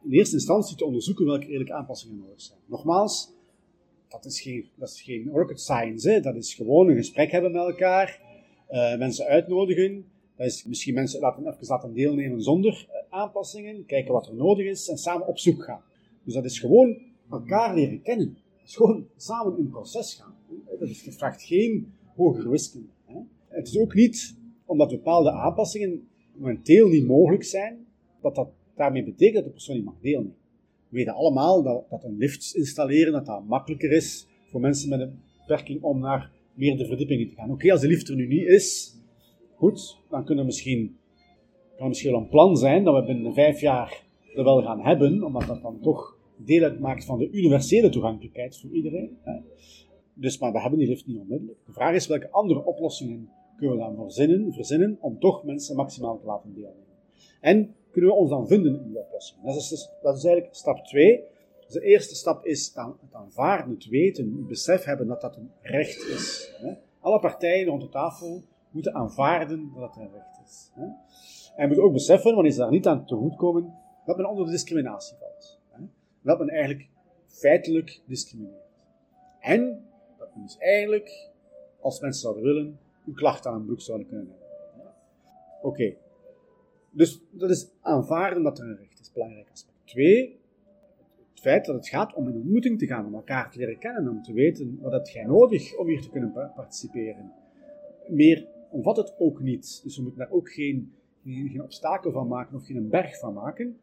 [0.02, 2.58] in eerste instantie te onderzoeken welke redelijke aanpassingen nodig zijn.
[2.66, 3.32] Nogmaals,
[4.08, 6.10] dat is geen, dat is geen rocket science.
[6.10, 6.20] Hè?
[6.20, 8.20] Dat is gewoon een gesprek hebben met elkaar,
[8.70, 10.04] uh, mensen uitnodigen.
[10.36, 14.66] Dat is misschien mensen laten, even laten deelnemen zonder uh, aanpassingen, kijken wat er nodig
[14.66, 15.82] is en samen op zoek gaan.
[16.24, 16.98] Dus dat is gewoon
[17.30, 18.38] elkaar leren kennen.
[18.70, 20.34] Is gewoon samen in proces gaan.
[20.78, 22.88] Dat, is, dat vraagt geen hogere wiskunde.
[23.48, 27.86] Het is ook niet omdat bepaalde aanpassingen momenteel niet mogelijk zijn,
[28.20, 30.36] dat dat daarmee betekent dat de persoon niet mag deelnemen.
[30.88, 35.00] We weten allemaal dat, dat een lift installeren dat dat makkelijker is voor mensen met
[35.00, 37.50] een beperking om naar meerdere verdiepingen te gaan.
[37.50, 38.96] Oké, als de lift er nu niet is,
[39.54, 40.96] goed, dan kunnen misschien,
[41.76, 44.04] kan misschien wel een plan zijn dat we binnen vijf jaar
[44.34, 48.70] er wel gaan hebben, omdat dat dan toch deel uitmaakt van de universele toegankelijkheid voor
[48.70, 49.18] iedereen.
[49.22, 49.40] Hè.
[50.14, 51.58] Dus, maar we hebben die lift niet onmiddellijk.
[51.66, 56.18] De vraag is welke andere oplossingen kunnen we dan verzinnen, verzinnen om toch mensen maximaal
[56.18, 56.84] te laten deelnemen.
[57.40, 59.42] En kunnen we ons dan vinden in die oplossing.
[59.44, 61.22] Dat is, dus, dat is eigenlijk stap 2.
[61.64, 65.36] Dus de eerste stap is dan het aanvaarden, het weten, het besef hebben dat dat
[65.36, 66.54] een recht is.
[66.60, 66.72] Hè.
[67.00, 70.70] Alle partijen rond de tafel moeten aanvaarden dat het een recht is.
[70.74, 70.86] Hè.
[71.56, 73.74] En moeten ook beseffen, wanneer ze daar niet aan tegemoetkomen,
[74.04, 75.59] dat men onder de discriminatie valt
[76.22, 76.88] dat men eigenlijk
[77.26, 78.68] feitelijk discrimineert.
[79.40, 79.84] En
[80.18, 81.30] dat men dus eigenlijk,
[81.80, 84.92] als mensen zouden willen, een klacht aan een broek zouden kunnen hebben.
[85.62, 85.94] Oké.
[86.90, 89.76] Dus dat is aanvaarden dat er een recht is, belangrijk aspect.
[89.84, 90.38] Twee,
[91.30, 94.08] het feit dat het gaat om een ontmoeting te gaan, om elkaar te leren kennen,
[94.08, 97.32] om te weten wat heb jij nodig om hier te kunnen participeren.
[98.08, 99.80] Meer omvat het ook niet.
[99.82, 100.92] Dus we moeten daar ook geen,
[101.24, 103.78] geen obstakel van maken of geen berg van maken.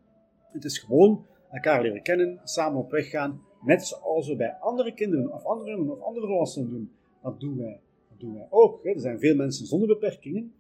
[0.52, 4.94] Het is gewoon elkaar leren kennen, samen op weg gaan, net zoals we bij andere
[4.94, 6.92] kinderen of andere, of andere volwassenen doen.
[7.22, 7.80] Dat doen wij,
[8.10, 8.84] dat doen wij ook.
[8.84, 8.90] Hè.
[8.90, 10.54] Er zijn veel mensen zonder beperkingen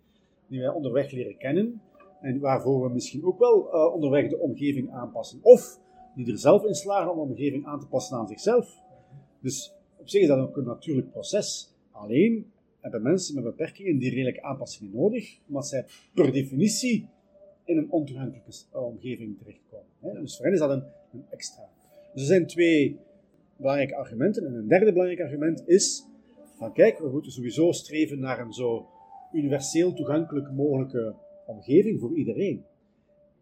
[0.47, 1.81] die wij onderweg leren kennen
[2.21, 5.39] en waarvoor we misschien ook wel uh, onderweg de omgeving aanpassen.
[5.41, 5.79] Of
[6.15, 8.77] die er zelf in slagen om de omgeving aan te passen aan zichzelf.
[9.39, 11.75] Dus op zich is dat ook een natuurlijk proces.
[11.91, 17.07] Alleen hebben mensen met beperkingen die redelijke aanpassingen nodig, omdat zij per definitie
[17.67, 20.21] in een ontoegankelijke omgeving terechtkomen.
[20.21, 21.69] Dus voor hen is dat een, een, extra.
[22.13, 22.99] Dus er zijn twee
[23.55, 24.45] belangrijke argumenten.
[24.45, 26.05] En een derde belangrijk argument is
[26.57, 28.85] van kijk, we moeten sowieso streven naar een zo
[29.33, 31.13] universeel toegankelijk mogelijke
[31.45, 32.63] omgeving voor iedereen.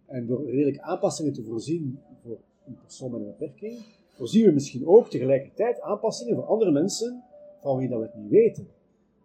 [0.05, 4.87] En door redelijke aanpassingen te voorzien voor een persoon met een beperking, voorzien we misschien
[4.87, 7.23] ook tegelijkertijd aanpassingen voor andere mensen
[7.61, 8.67] van wie dat we het niet weten.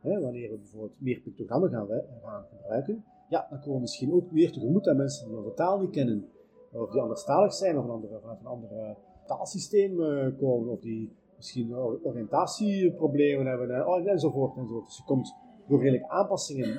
[0.01, 1.88] wanneer we bijvoorbeeld meer pictogrammen gaan,
[2.22, 5.81] gaan gebruiken, ja, dan komen we misschien ook meer tegemoet aan mensen die onze taal
[5.81, 6.28] niet kennen,
[6.72, 8.91] of die anderstalig zijn, of andere, vanuit een ander eh,
[9.26, 14.87] taalsysteem uh, komen, of die misschien oriëntatieproblemen hebben, oh, enzovoort, enzovoort.
[14.87, 15.35] Dus je komt
[15.68, 16.78] door redelijk aanpassingen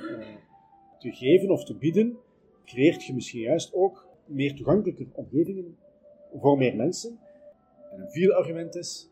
[0.98, 2.16] te geven of te bieden,
[2.64, 5.76] creëert je misschien juist ook meer toegankelijke omgevingen
[6.40, 7.18] voor meer mensen.
[7.90, 9.10] En een vierde argument is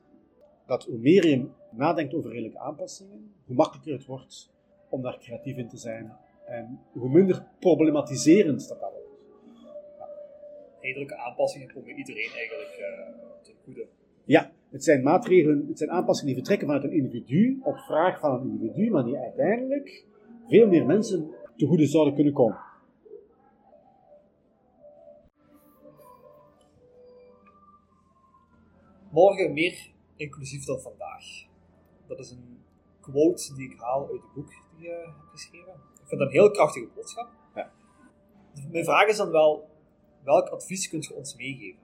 [0.66, 4.50] dat hoe meer je nadenkt over redelijke aanpassingen, hoe makkelijker het wordt
[4.88, 6.12] om daar creatief in te zijn
[6.50, 9.08] en hoe minder problematiserend dat dan wordt.
[10.80, 13.86] Redelijke aanpassingen komen iedereen eigenlijk uh, ten goede.
[14.24, 18.40] Ja, het zijn maatregelen, het zijn aanpassingen die vertrekken vanuit een individu op vraag van
[18.40, 20.04] een individu, maar die uiteindelijk
[20.48, 22.58] veel meer mensen te goede zouden kunnen komen.
[29.10, 31.24] Morgen meer inclusief dan vandaag.
[32.06, 32.58] Dat is een
[33.00, 35.89] quote die ik haal uit het boek die je hebt geschreven.
[36.10, 37.28] Ik vind dat een heel krachtige boodschap.
[37.54, 37.72] Ja.
[38.70, 39.68] Mijn vraag is dan wel,
[40.24, 41.80] welk advies kunt je ons meegeven?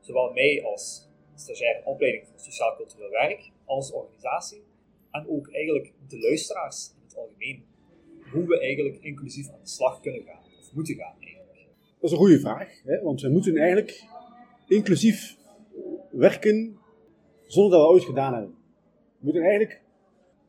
[0.00, 4.62] Zowel mij als stagiair opleiding voor sociaal-cultureel werk, als organisatie,
[5.10, 7.64] en ook eigenlijk de luisteraars in het algemeen.
[8.32, 11.66] Hoe we eigenlijk inclusief aan de slag kunnen gaan, of moeten gaan eigenlijk.
[11.94, 13.02] Dat is een goede vraag, hè?
[13.02, 14.04] want we moeten eigenlijk
[14.66, 15.36] inclusief
[16.10, 16.78] werken
[17.46, 18.54] zonder dat we ooit gedaan hebben.
[19.18, 19.82] We moeten eigenlijk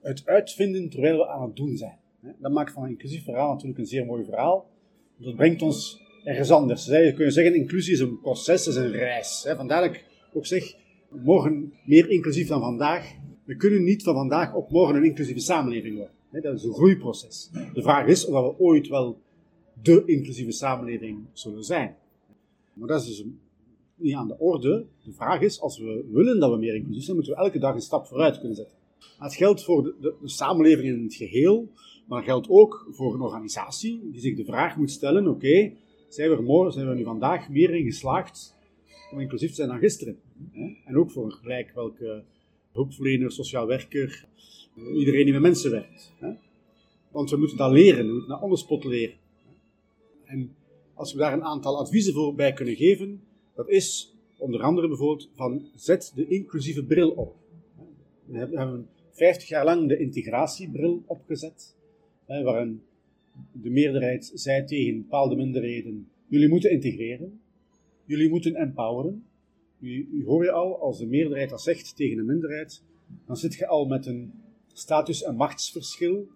[0.02, 2.00] het uitvinden terwijl we aan het doen zijn.
[2.40, 4.70] Dat maakt van een inclusief verhaal natuurlijk een zeer mooi verhaal.
[5.18, 6.86] Dat brengt ons ergens anders.
[6.86, 9.46] Je kunt zeggen, inclusie is een proces, is een reis.
[9.56, 10.76] Vandaar dat ik ook zeg,
[11.10, 13.16] morgen meer inclusief dan vandaag.
[13.44, 16.16] We kunnen niet van vandaag op morgen een inclusieve samenleving worden.
[16.42, 17.50] Dat is een groeiproces.
[17.74, 19.22] De vraag is of we ooit wel
[19.82, 21.96] de inclusieve samenleving zullen zijn.
[22.74, 23.26] Maar dat is dus
[23.96, 24.86] niet aan de orde.
[25.04, 27.74] De vraag is, als we willen dat we meer inclusief zijn, moeten we elke dag
[27.74, 28.76] een stap vooruit kunnen zetten.
[29.20, 31.72] Dat geldt voor de, samenleving in het geheel,
[32.08, 35.72] maar dat geldt ook voor een organisatie die zich de vraag moet stellen, oké,
[36.08, 38.56] zijn, we morgen, zijn we nu vandaag meer in geslaagd
[39.12, 40.20] om inclusief te zijn dan gisteren?
[40.86, 42.24] En ook voor gelijk welke
[42.72, 44.26] hulpverlener, sociaal werker,
[44.96, 46.14] iedereen die met mensen werkt.
[47.12, 49.16] Want we moeten dat leren, we moeten dat onderspot leren.
[50.26, 50.56] En
[50.94, 53.22] als we daar een aantal adviezen voor bij kunnen geven,
[53.56, 57.36] dat is onder andere bijvoorbeeld van zet de inclusieve bril op.
[58.26, 61.76] We hebben 50 jaar lang de integratiebril opgezet,
[62.28, 62.82] waarin
[63.52, 67.42] de meerderheid zei tegen bepaalde minderheden, jullie moeten integreren,
[68.06, 69.26] jullie moeten empoweren.
[69.80, 72.84] U, u hoor je al, als de meerderheid dat zegt tegen een minderheid,
[73.26, 74.34] dan zit je al met een
[74.74, 76.28] status- en machtsverschil.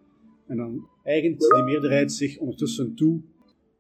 [0.48, 3.22] En dan eigent die meerderheid zich ondertussen toe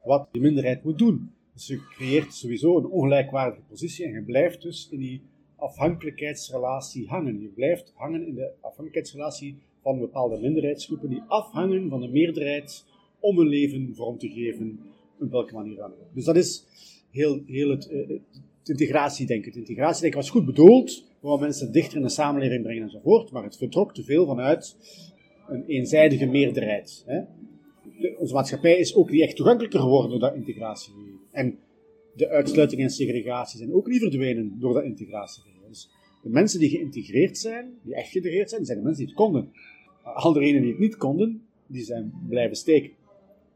[0.03, 1.32] wat die minderheid moet doen.
[1.53, 5.22] Dus je creëert sowieso een ongelijkwaardige positie en je blijft dus in die
[5.55, 7.41] afhankelijkheidsrelatie hangen.
[7.41, 12.86] Je blijft hangen in de afhankelijkheidsrelatie van bepaalde minderheidsgroepen die afhangen van de meerderheid
[13.20, 14.80] om hun leven vorm te geven
[15.20, 16.14] op welke manier dan ook.
[16.14, 16.66] Dus dat is
[17.12, 18.08] heel, heel het, uh,
[18.60, 19.48] het integratiedenken.
[19.48, 23.58] Het integratiedenken was goed bedoeld, om mensen dichter in de samenleving brengen enzovoort, maar het
[23.58, 24.76] vertrok te veel vanuit
[25.48, 27.04] een eenzijdige meerderheid.
[27.06, 27.22] Hè.
[28.18, 30.94] onze maatschappij is ook niet echt toegankelijker geworden door dat integratie.
[31.32, 31.60] En
[32.16, 35.44] de uitsluiting en segregatie zijn ook niet verdwenen door dat integratie.
[35.68, 35.90] Dus
[36.24, 39.52] de mensen die geïntegreerd zijn, die echt geïntegreerd zijn, zijn de mensen die het konden.
[40.04, 42.91] Al degenen die het niet konden, die zijn blijven steken.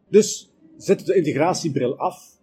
[0.07, 2.39] Dus zet de integratiebril af.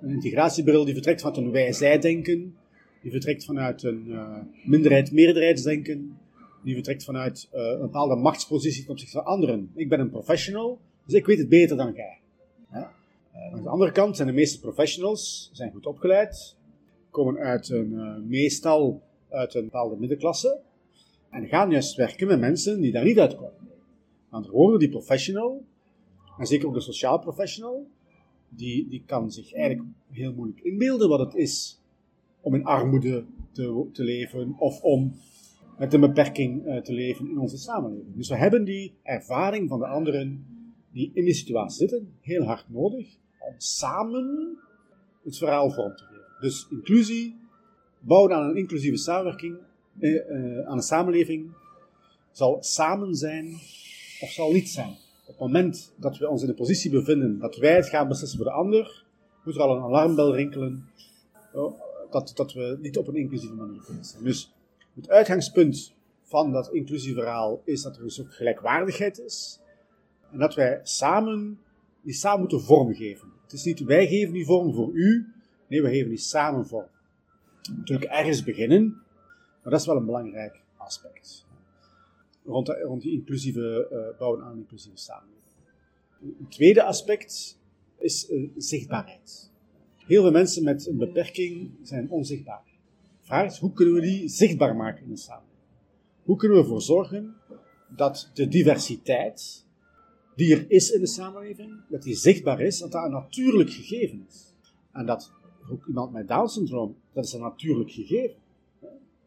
[0.00, 2.56] Een integratiebril die vertrekt vanuit een wij-zij-denken,
[3.02, 6.18] die vertrekt vanuit een uh, minderheid-meerderheidsdenken,
[6.62, 9.70] die vertrekt vanuit uh, een bepaalde machtspositie ten opzichte van anderen.
[9.74, 12.18] Ik ben een professional, dus ik weet het beter dan jij.
[12.72, 12.92] Ja?
[13.52, 16.56] Aan de andere kant zijn de meeste professionals zijn goed opgeleid,
[17.10, 20.60] komen uit een, meestal uit een bepaalde middenklasse
[21.34, 23.52] en gaan juist werken met mensen die daar niet uitkomen.
[24.30, 25.64] Andere woorden, die professional
[26.38, 27.86] en zeker ook de sociaal professional,
[28.48, 31.80] die, die kan zich eigenlijk heel moeilijk inbeelden wat het is
[32.40, 35.14] om in armoede te, te leven of om
[35.78, 38.16] met een beperking uh, te leven in onze samenleving.
[38.16, 40.46] Dus we hebben die ervaring van de anderen
[40.92, 43.06] die in die situatie zitten heel hard nodig
[43.38, 44.58] om samen
[45.24, 46.24] het verhaal vorm te geven.
[46.40, 47.36] Dus inclusie,
[48.00, 49.56] bouwen aan een inclusieve samenwerking,
[50.66, 51.52] aan een samenleving,
[52.32, 53.52] zal samen zijn
[54.20, 57.56] of zal niet zijn op het moment dat we ons in de positie bevinden dat
[57.56, 59.04] wij het gaan beslissen voor de ander,
[59.44, 60.88] moet er al een alarmbel rinkelen
[61.52, 61.80] oh,
[62.10, 64.24] dat, dat we niet op een inclusieve manier kunnen zijn.
[64.24, 64.52] Dus
[64.94, 69.60] het uitgangspunt van dat inclusieve verhaal is dat er dus ook gelijkwaardigheid is.
[70.32, 71.58] En dat wij samen,
[72.02, 73.28] die samen moeten vormgeven.
[73.42, 75.26] Het is niet wij geven die vorm voor u,
[75.68, 76.88] nee, we geven die samen vorm.
[77.76, 79.02] Natuurlijk ergens beginnen,
[79.64, 81.46] maar dat is wel een belangrijk aspect.
[82.44, 85.52] Rond, rond die inclusieve uh, bouwen aan een inclusieve samenleving.
[86.20, 87.58] Een tweede aspect
[87.98, 89.50] is uh, zichtbaarheid.
[89.96, 92.64] Heel veel mensen met een beperking zijn onzichtbaar.
[93.20, 95.58] De vraag is, hoe kunnen we die zichtbaar maken in de samenleving?
[96.22, 97.34] Hoe kunnen we ervoor zorgen
[97.88, 99.66] dat de diversiteit
[100.36, 104.26] die er is in de samenleving, dat die zichtbaar is, dat dat een natuurlijk gegeven
[104.28, 104.54] is.
[104.92, 105.32] En dat
[105.70, 108.36] ook iemand met Down-syndroom, dat is een natuurlijk gegeven.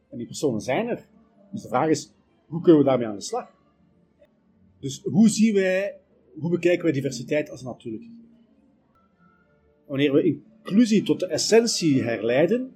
[0.09, 1.07] En die personen zijn er.
[1.51, 2.13] Dus de vraag is,
[2.45, 3.55] hoe kunnen we daarmee aan de slag?
[4.79, 5.99] Dus hoe zien wij,
[6.39, 8.03] hoe bekijken wij diversiteit als natuurlijk?
[9.85, 12.73] Wanneer we inclusie tot de essentie herleiden,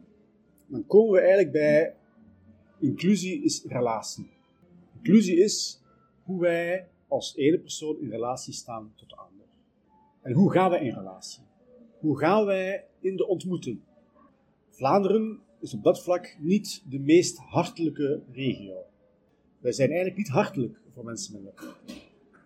[0.68, 1.96] dan komen we eigenlijk bij
[2.80, 4.30] inclusie is relatie.
[4.96, 5.82] Inclusie is
[6.24, 9.46] hoe wij als ene persoon in relatie staan tot de ander.
[10.22, 11.44] En hoe gaan wij in relatie?
[12.00, 13.80] Hoe gaan wij in de ontmoeting?
[14.70, 18.84] Vlaanderen is op dat vlak niet de meest hartelijke regio.
[19.60, 21.96] Wij zijn eigenlijk niet hartelijk voor mensen met een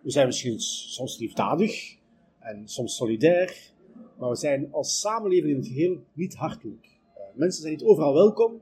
[0.02, 1.96] We zijn misschien soms liefdadig
[2.38, 3.72] en soms solidair,
[4.18, 6.86] maar we zijn als samenleving in het geheel niet hartelijk.
[7.16, 8.60] Uh, mensen zijn niet overal welkom,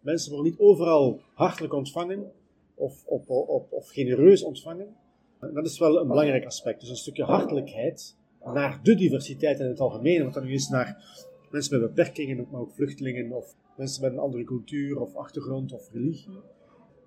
[0.00, 2.32] mensen worden niet overal hartelijk ontvangen
[2.74, 3.28] of, of,
[3.70, 4.96] of, genereus ontvangen.
[5.40, 6.80] Dat is wel een belangrijk aspect.
[6.80, 10.22] Dus een stukje hartelijkheid naar de diversiteit in het algemeen.
[10.22, 11.18] Want dat nu is naar
[11.50, 15.90] mensen met beperkingen, maar ook vluchtelingen of mensen met een andere cultuur of achtergrond of
[15.92, 16.40] religie.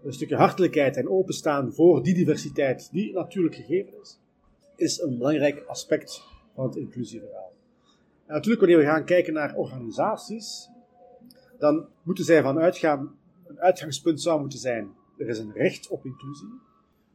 [0.04, 4.20] Een stukje hartelijkheid en openstaan voor die diversiteit die natuurlijk gegeven is,
[4.76, 7.54] is een belangrijk aspect van het inclusieverhaal.
[8.26, 10.70] En natuurlijk, wanneer we gaan kijken naar organisaties,
[11.58, 13.18] dan moeten zij van uitgaan,
[13.48, 16.54] een uitgangspunt zou moeten zijn, er is een recht op inclusie.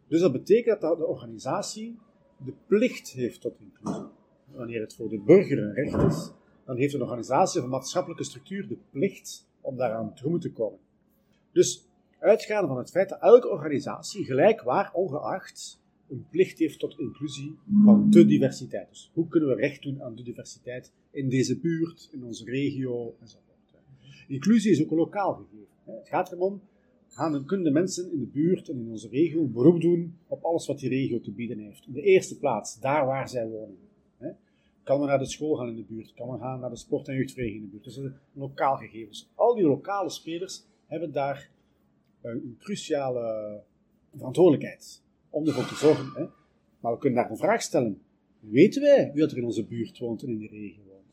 [0.09, 1.99] Dus dat betekent dat de organisatie
[2.37, 4.07] de plicht heeft tot inclusie.
[4.53, 6.33] Wanneer het voor de burger een recht is,
[6.65, 10.79] dan heeft een organisatie of een maatschappelijke structuur de plicht om daaraan tegemoet te komen.
[11.53, 11.85] Dus
[12.19, 17.59] uitgaande van het feit dat elke organisatie, gelijk waar, ongeacht, een plicht heeft tot inclusie
[17.85, 18.89] van de diversiteit.
[18.89, 23.15] Dus hoe kunnen we recht doen aan de diversiteit in deze buurt, in onze regio
[23.21, 23.43] enzovoort.
[24.29, 25.67] Inclusie is ook een lokaal gegeven.
[25.85, 26.61] Het gaat erom
[27.09, 30.67] gaan, kunnen de mensen in de buurt en in onze regio beroep doen op alles
[30.67, 31.87] wat die regio te bieden heeft.
[31.87, 33.77] In de eerste plaats, daar waar zij wonen.
[34.85, 36.15] Kan men naar de school gaan in de buurt?
[36.15, 37.85] Kan men gaan naar de sport- en jeugdvereniging in de buurt?
[37.85, 39.09] Dus een lokaal gegeven.
[39.09, 41.51] Dus al die lokale spelers hebben daar
[42.21, 43.61] een cruciale
[44.17, 46.23] verantwoordelijkheid om ervoor te zorgen.
[46.23, 46.27] Hè?
[46.81, 48.03] Maar we kunnen daar een vraag stellen.
[48.41, 51.05] Weten wij wie er in onze buurt woont en in de regio woont?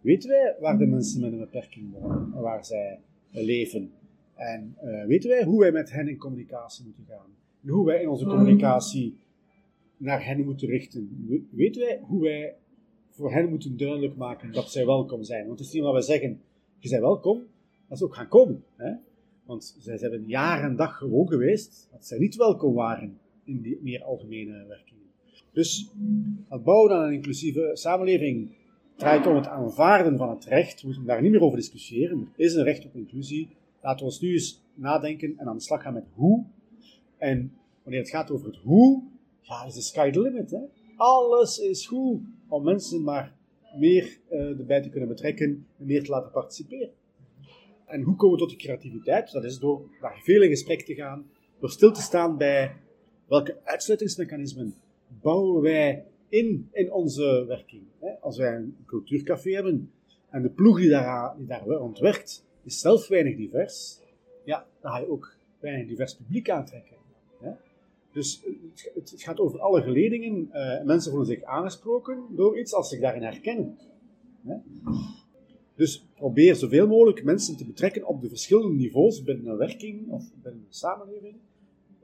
[0.00, 3.00] Weten wij waar de mensen met een beperking wonen en waar zij
[3.30, 3.92] leven?
[4.34, 7.26] En uh, weten wij hoe wij met hen in communicatie moeten gaan?
[7.62, 9.16] En hoe wij in onze communicatie
[9.96, 11.26] naar hen moeten richten?
[11.50, 12.56] Weten wij hoe wij
[13.10, 15.46] voor hen moeten duidelijk maken dat zij welkom zijn?
[15.46, 16.40] Want het is niet wat wij zeggen,
[16.78, 17.42] je bent welkom,
[17.88, 18.64] dat ze ook gaan komen.
[18.76, 18.92] Hè?
[19.44, 23.78] Want zij zijn jaar en dag gewoon geweest dat zij niet welkom waren in die
[23.82, 25.04] meer algemene werkingen.
[25.52, 25.90] Dus
[26.48, 28.50] het bouwen aan een inclusieve samenleving
[28.96, 30.80] draait om het aanvaarden van het recht.
[30.80, 32.18] We moeten daar niet meer over discussiëren.
[32.36, 33.48] Er is een recht op inclusie.
[33.82, 36.44] Laten we ons nu eens nadenken en aan de slag gaan met hoe.
[37.16, 37.52] En
[37.82, 39.02] wanneer het gaat over het hoe,
[39.40, 40.50] ja, is de sky the limit.
[40.50, 40.60] Hè?
[40.96, 42.20] Alles is goed
[42.50, 43.34] om mensen maar
[43.76, 46.90] meer uh, erbij te kunnen betrekken en meer te laten participeren.
[47.86, 49.32] En hoe komen we tot die creativiteit?
[49.32, 52.76] Dat is door daar veel in gesprek te gaan, door stil te staan bij
[53.28, 54.74] welke uitsluitingsmechanismen
[55.22, 57.82] bouwen wij in, in onze werking.
[58.20, 59.92] Als wij een cultuurcafé hebben
[60.30, 64.00] en de ploeg die daar, die daar rond werkt, is zelf weinig divers,
[64.44, 66.96] ja, dan ga je ook weinig divers publiek aantrekken.
[68.12, 68.42] Dus
[68.94, 70.50] het, gaat over alle geledingen.
[70.52, 73.78] Uh, mensen voelen zich aangesproken door iets als zich daarin herkennen.
[75.74, 80.30] Dus probeer zoveel mogelijk mensen te betrekken op de verschillende niveaus binnen een werking of
[80.42, 81.36] binnen een samenleving.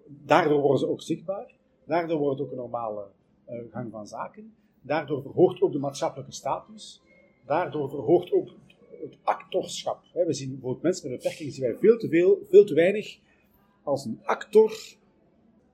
[0.07, 1.55] Daardoor worden ze ook zichtbaar.
[1.85, 3.07] Daardoor wordt ook een normale
[3.49, 4.55] uh, gang van zaken.
[4.81, 7.03] Daardoor verhoogt ook de maatschappelijke status.
[7.47, 8.49] Daardoor verhoogt ook
[9.01, 10.01] het actorschap.
[10.13, 13.19] We zien bijvoorbeeld mensen met beperking zien wij veel te veel, veel te weinig
[13.83, 14.96] als een actor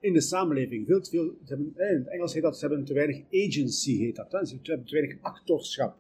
[0.03, 0.87] in de samenleving.
[0.87, 4.33] Veel veel, hebben, in het Engels heet dat, ze hebben te weinig agency, heet dat.
[4.33, 4.45] Hè?
[4.45, 5.97] Ze hebben te weinig actorschap.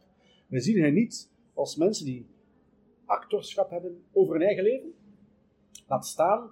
[0.46, 2.26] We zien hen niet als mensen die
[3.04, 4.92] actorschap hebben over hun eigen leven.
[5.86, 6.50] Laat staan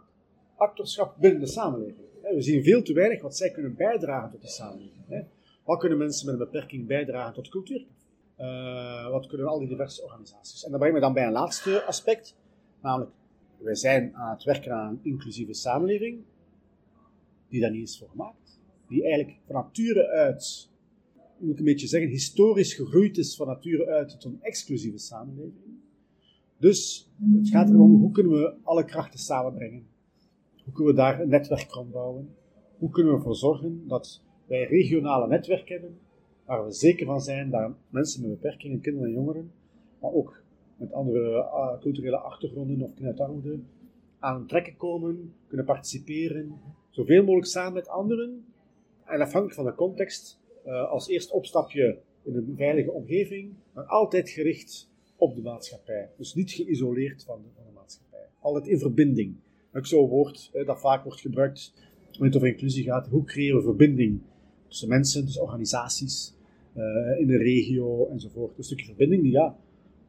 [0.56, 2.06] actorschap binnen de samenleving.
[2.22, 5.26] We zien veel te weinig wat zij kunnen bijdragen tot de samenleving.
[5.64, 7.86] Wat kunnen mensen met een beperking bijdragen tot cultuur?
[8.38, 10.64] Uh, wat kunnen al die diverse organisaties?
[10.64, 12.36] En dat brengt me dan bij een laatste aspect,
[12.82, 13.10] namelijk
[13.58, 16.24] wij zijn aan het werken aan een inclusieve samenleving
[17.50, 18.60] die daar niet is voor gemaakt.
[18.88, 20.70] die eigenlijk van nature uit,
[21.38, 25.78] moet ik een beetje zeggen, historisch gegroeid is van nature uit tot een exclusieve samenleving.
[26.58, 29.86] Dus het gaat erom hoe kunnen we alle krachten samenbrengen.
[30.64, 32.34] Hoe kunnen we daar een netwerk rond bouwen?
[32.78, 35.98] Hoe kunnen we ervoor zorgen dat wij regionale netwerken hebben,
[36.44, 39.52] waar we zeker van zijn dat mensen met beperkingen, kinderen en jongeren,
[40.00, 40.42] maar ook
[40.76, 43.58] met andere uh, culturele achtergronden of kinderarmoede,
[44.18, 46.60] aan trekken komen, kunnen participeren,
[46.90, 48.44] zoveel mogelijk samen met anderen,
[49.04, 54.30] en afhankelijk van de context, uh, als eerst opstapje in een veilige omgeving, maar altijd
[54.30, 56.08] gericht op de maatschappij.
[56.16, 58.26] Dus niet geïsoleerd van de, van de maatschappij.
[58.40, 59.34] Altijd in verbinding.
[59.74, 61.72] Ook zo'n woord eh, dat vaak wordt gebruikt
[62.10, 63.08] wanneer het over inclusie gaat.
[63.08, 64.20] Hoe creëren we verbinding
[64.68, 66.34] tussen mensen, tussen organisaties,
[66.76, 68.58] uh, in de regio enzovoort.
[68.58, 69.56] Een stukje verbinding die ja,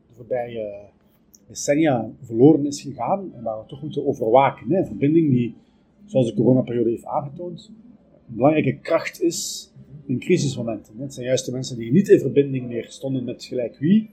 [0.07, 0.89] de voorbije
[1.47, 4.71] decennia verloren is gegaan en waar we toch moeten overwaken.
[4.71, 4.85] Hè.
[4.85, 5.55] Verbinding die,
[6.11, 7.71] zoals de coronaperiode heeft aangetoond,
[8.29, 9.71] een belangrijke kracht is
[10.05, 10.97] in crisismomenten.
[10.97, 14.09] Het zijn juist de mensen die niet in verbinding meer stonden met gelijk wie,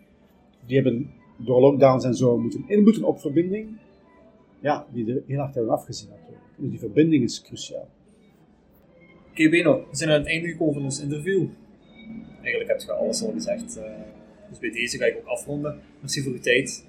[0.67, 3.69] die hebben door lockdowns en zo moeten inboeten op verbinding,
[4.61, 6.43] ja, die er heel hard hebben afgezien natuurlijk.
[6.57, 7.89] Dus die verbinding is cruciaal.
[9.31, 11.47] Oké okay, we zijn aan het einde gekomen van ons interview.
[12.43, 13.77] Eigenlijk heb je alles al gezegd.
[13.77, 13.85] Uh,
[14.49, 15.81] dus bij deze ga ik ook afronden.
[16.01, 16.87] Merci voor uw tijd.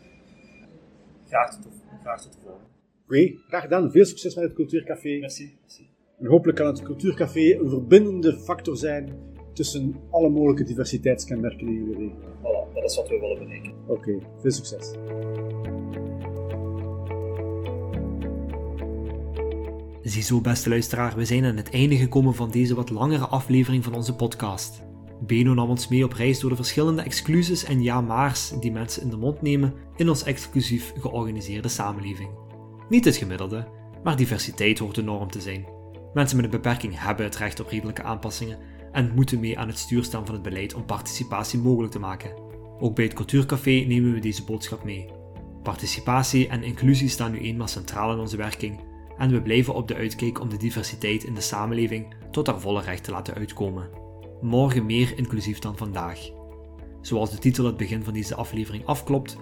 [1.27, 2.68] Graag tot, graag tot de volgende.
[3.09, 3.91] Oké, graag gedaan.
[3.91, 5.17] Veel succes met het Cultuurcafé.
[5.19, 5.57] Merci.
[5.61, 5.89] Merci.
[6.19, 9.13] En hopelijk kan het Cultuurcafé een verbindende factor zijn
[9.53, 12.27] tussen alle mogelijke diversiteitskenmerken in jullie regio.
[12.39, 13.73] Voilà, dat is wat we willen bereiken.
[13.87, 14.93] Oké, okay, veel succes.
[20.01, 23.93] Ziezo, beste luisteraar, we zijn aan het einde gekomen van deze wat langere aflevering van
[23.93, 24.81] onze podcast.
[25.25, 29.09] Beno nam ons mee op reis door de verschillende exclusies en ja-maars die mensen in
[29.09, 32.48] de mond nemen in ons exclusief georganiseerde samenleving.
[32.89, 33.67] Niet het gemiddelde,
[34.03, 35.65] maar diversiteit hoort de norm te zijn.
[36.13, 38.57] Mensen met een beperking hebben het recht op redelijke aanpassingen
[38.91, 42.33] en moeten mee aan het stuur staan van het beleid om participatie mogelijk te maken.
[42.79, 45.05] Ook bij het Cultuurcafé nemen we deze boodschap mee.
[45.63, 48.79] Participatie en inclusie staan nu eenmaal centraal in onze werking
[49.17, 52.81] en we blijven op de uitkijk om de diversiteit in de samenleving tot haar volle
[52.81, 53.89] recht te laten uitkomen.
[54.41, 56.29] Morgen meer inclusief dan vandaag.
[57.01, 59.37] Zoals de titel het begin van deze aflevering afklopt,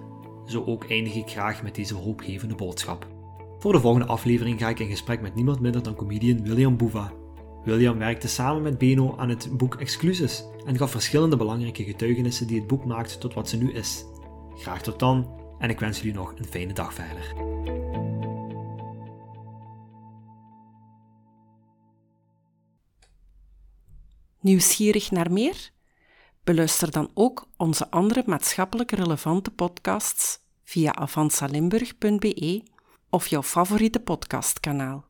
[0.45, 3.16] zo ook eindig ik graag met deze hoopgevende boodschap.
[3.59, 7.13] Voor de volgende aflevering ga ik in gesprek met niemand minder dan comedian William Boeva.
[7.63, 12.57] William werkte samen met Beno aan het boek Excluses en gaf verschillende belangrijke getuigenissen die
[12.59, 14.05] het boek maakt tot wat ze nu is.
[14.55, 17.33] Graag tot dan en ik wens jullie nog een fijne dag verder.
[24.39, 25.69] Nieuwsgierig naar meer?
[26.43, 32.75] Beluister dan ook onze andere maatschappelijk relevante podcasts via avansalimburg.be
[33.09, 35.06] of jouw favoriete podcastkanaal.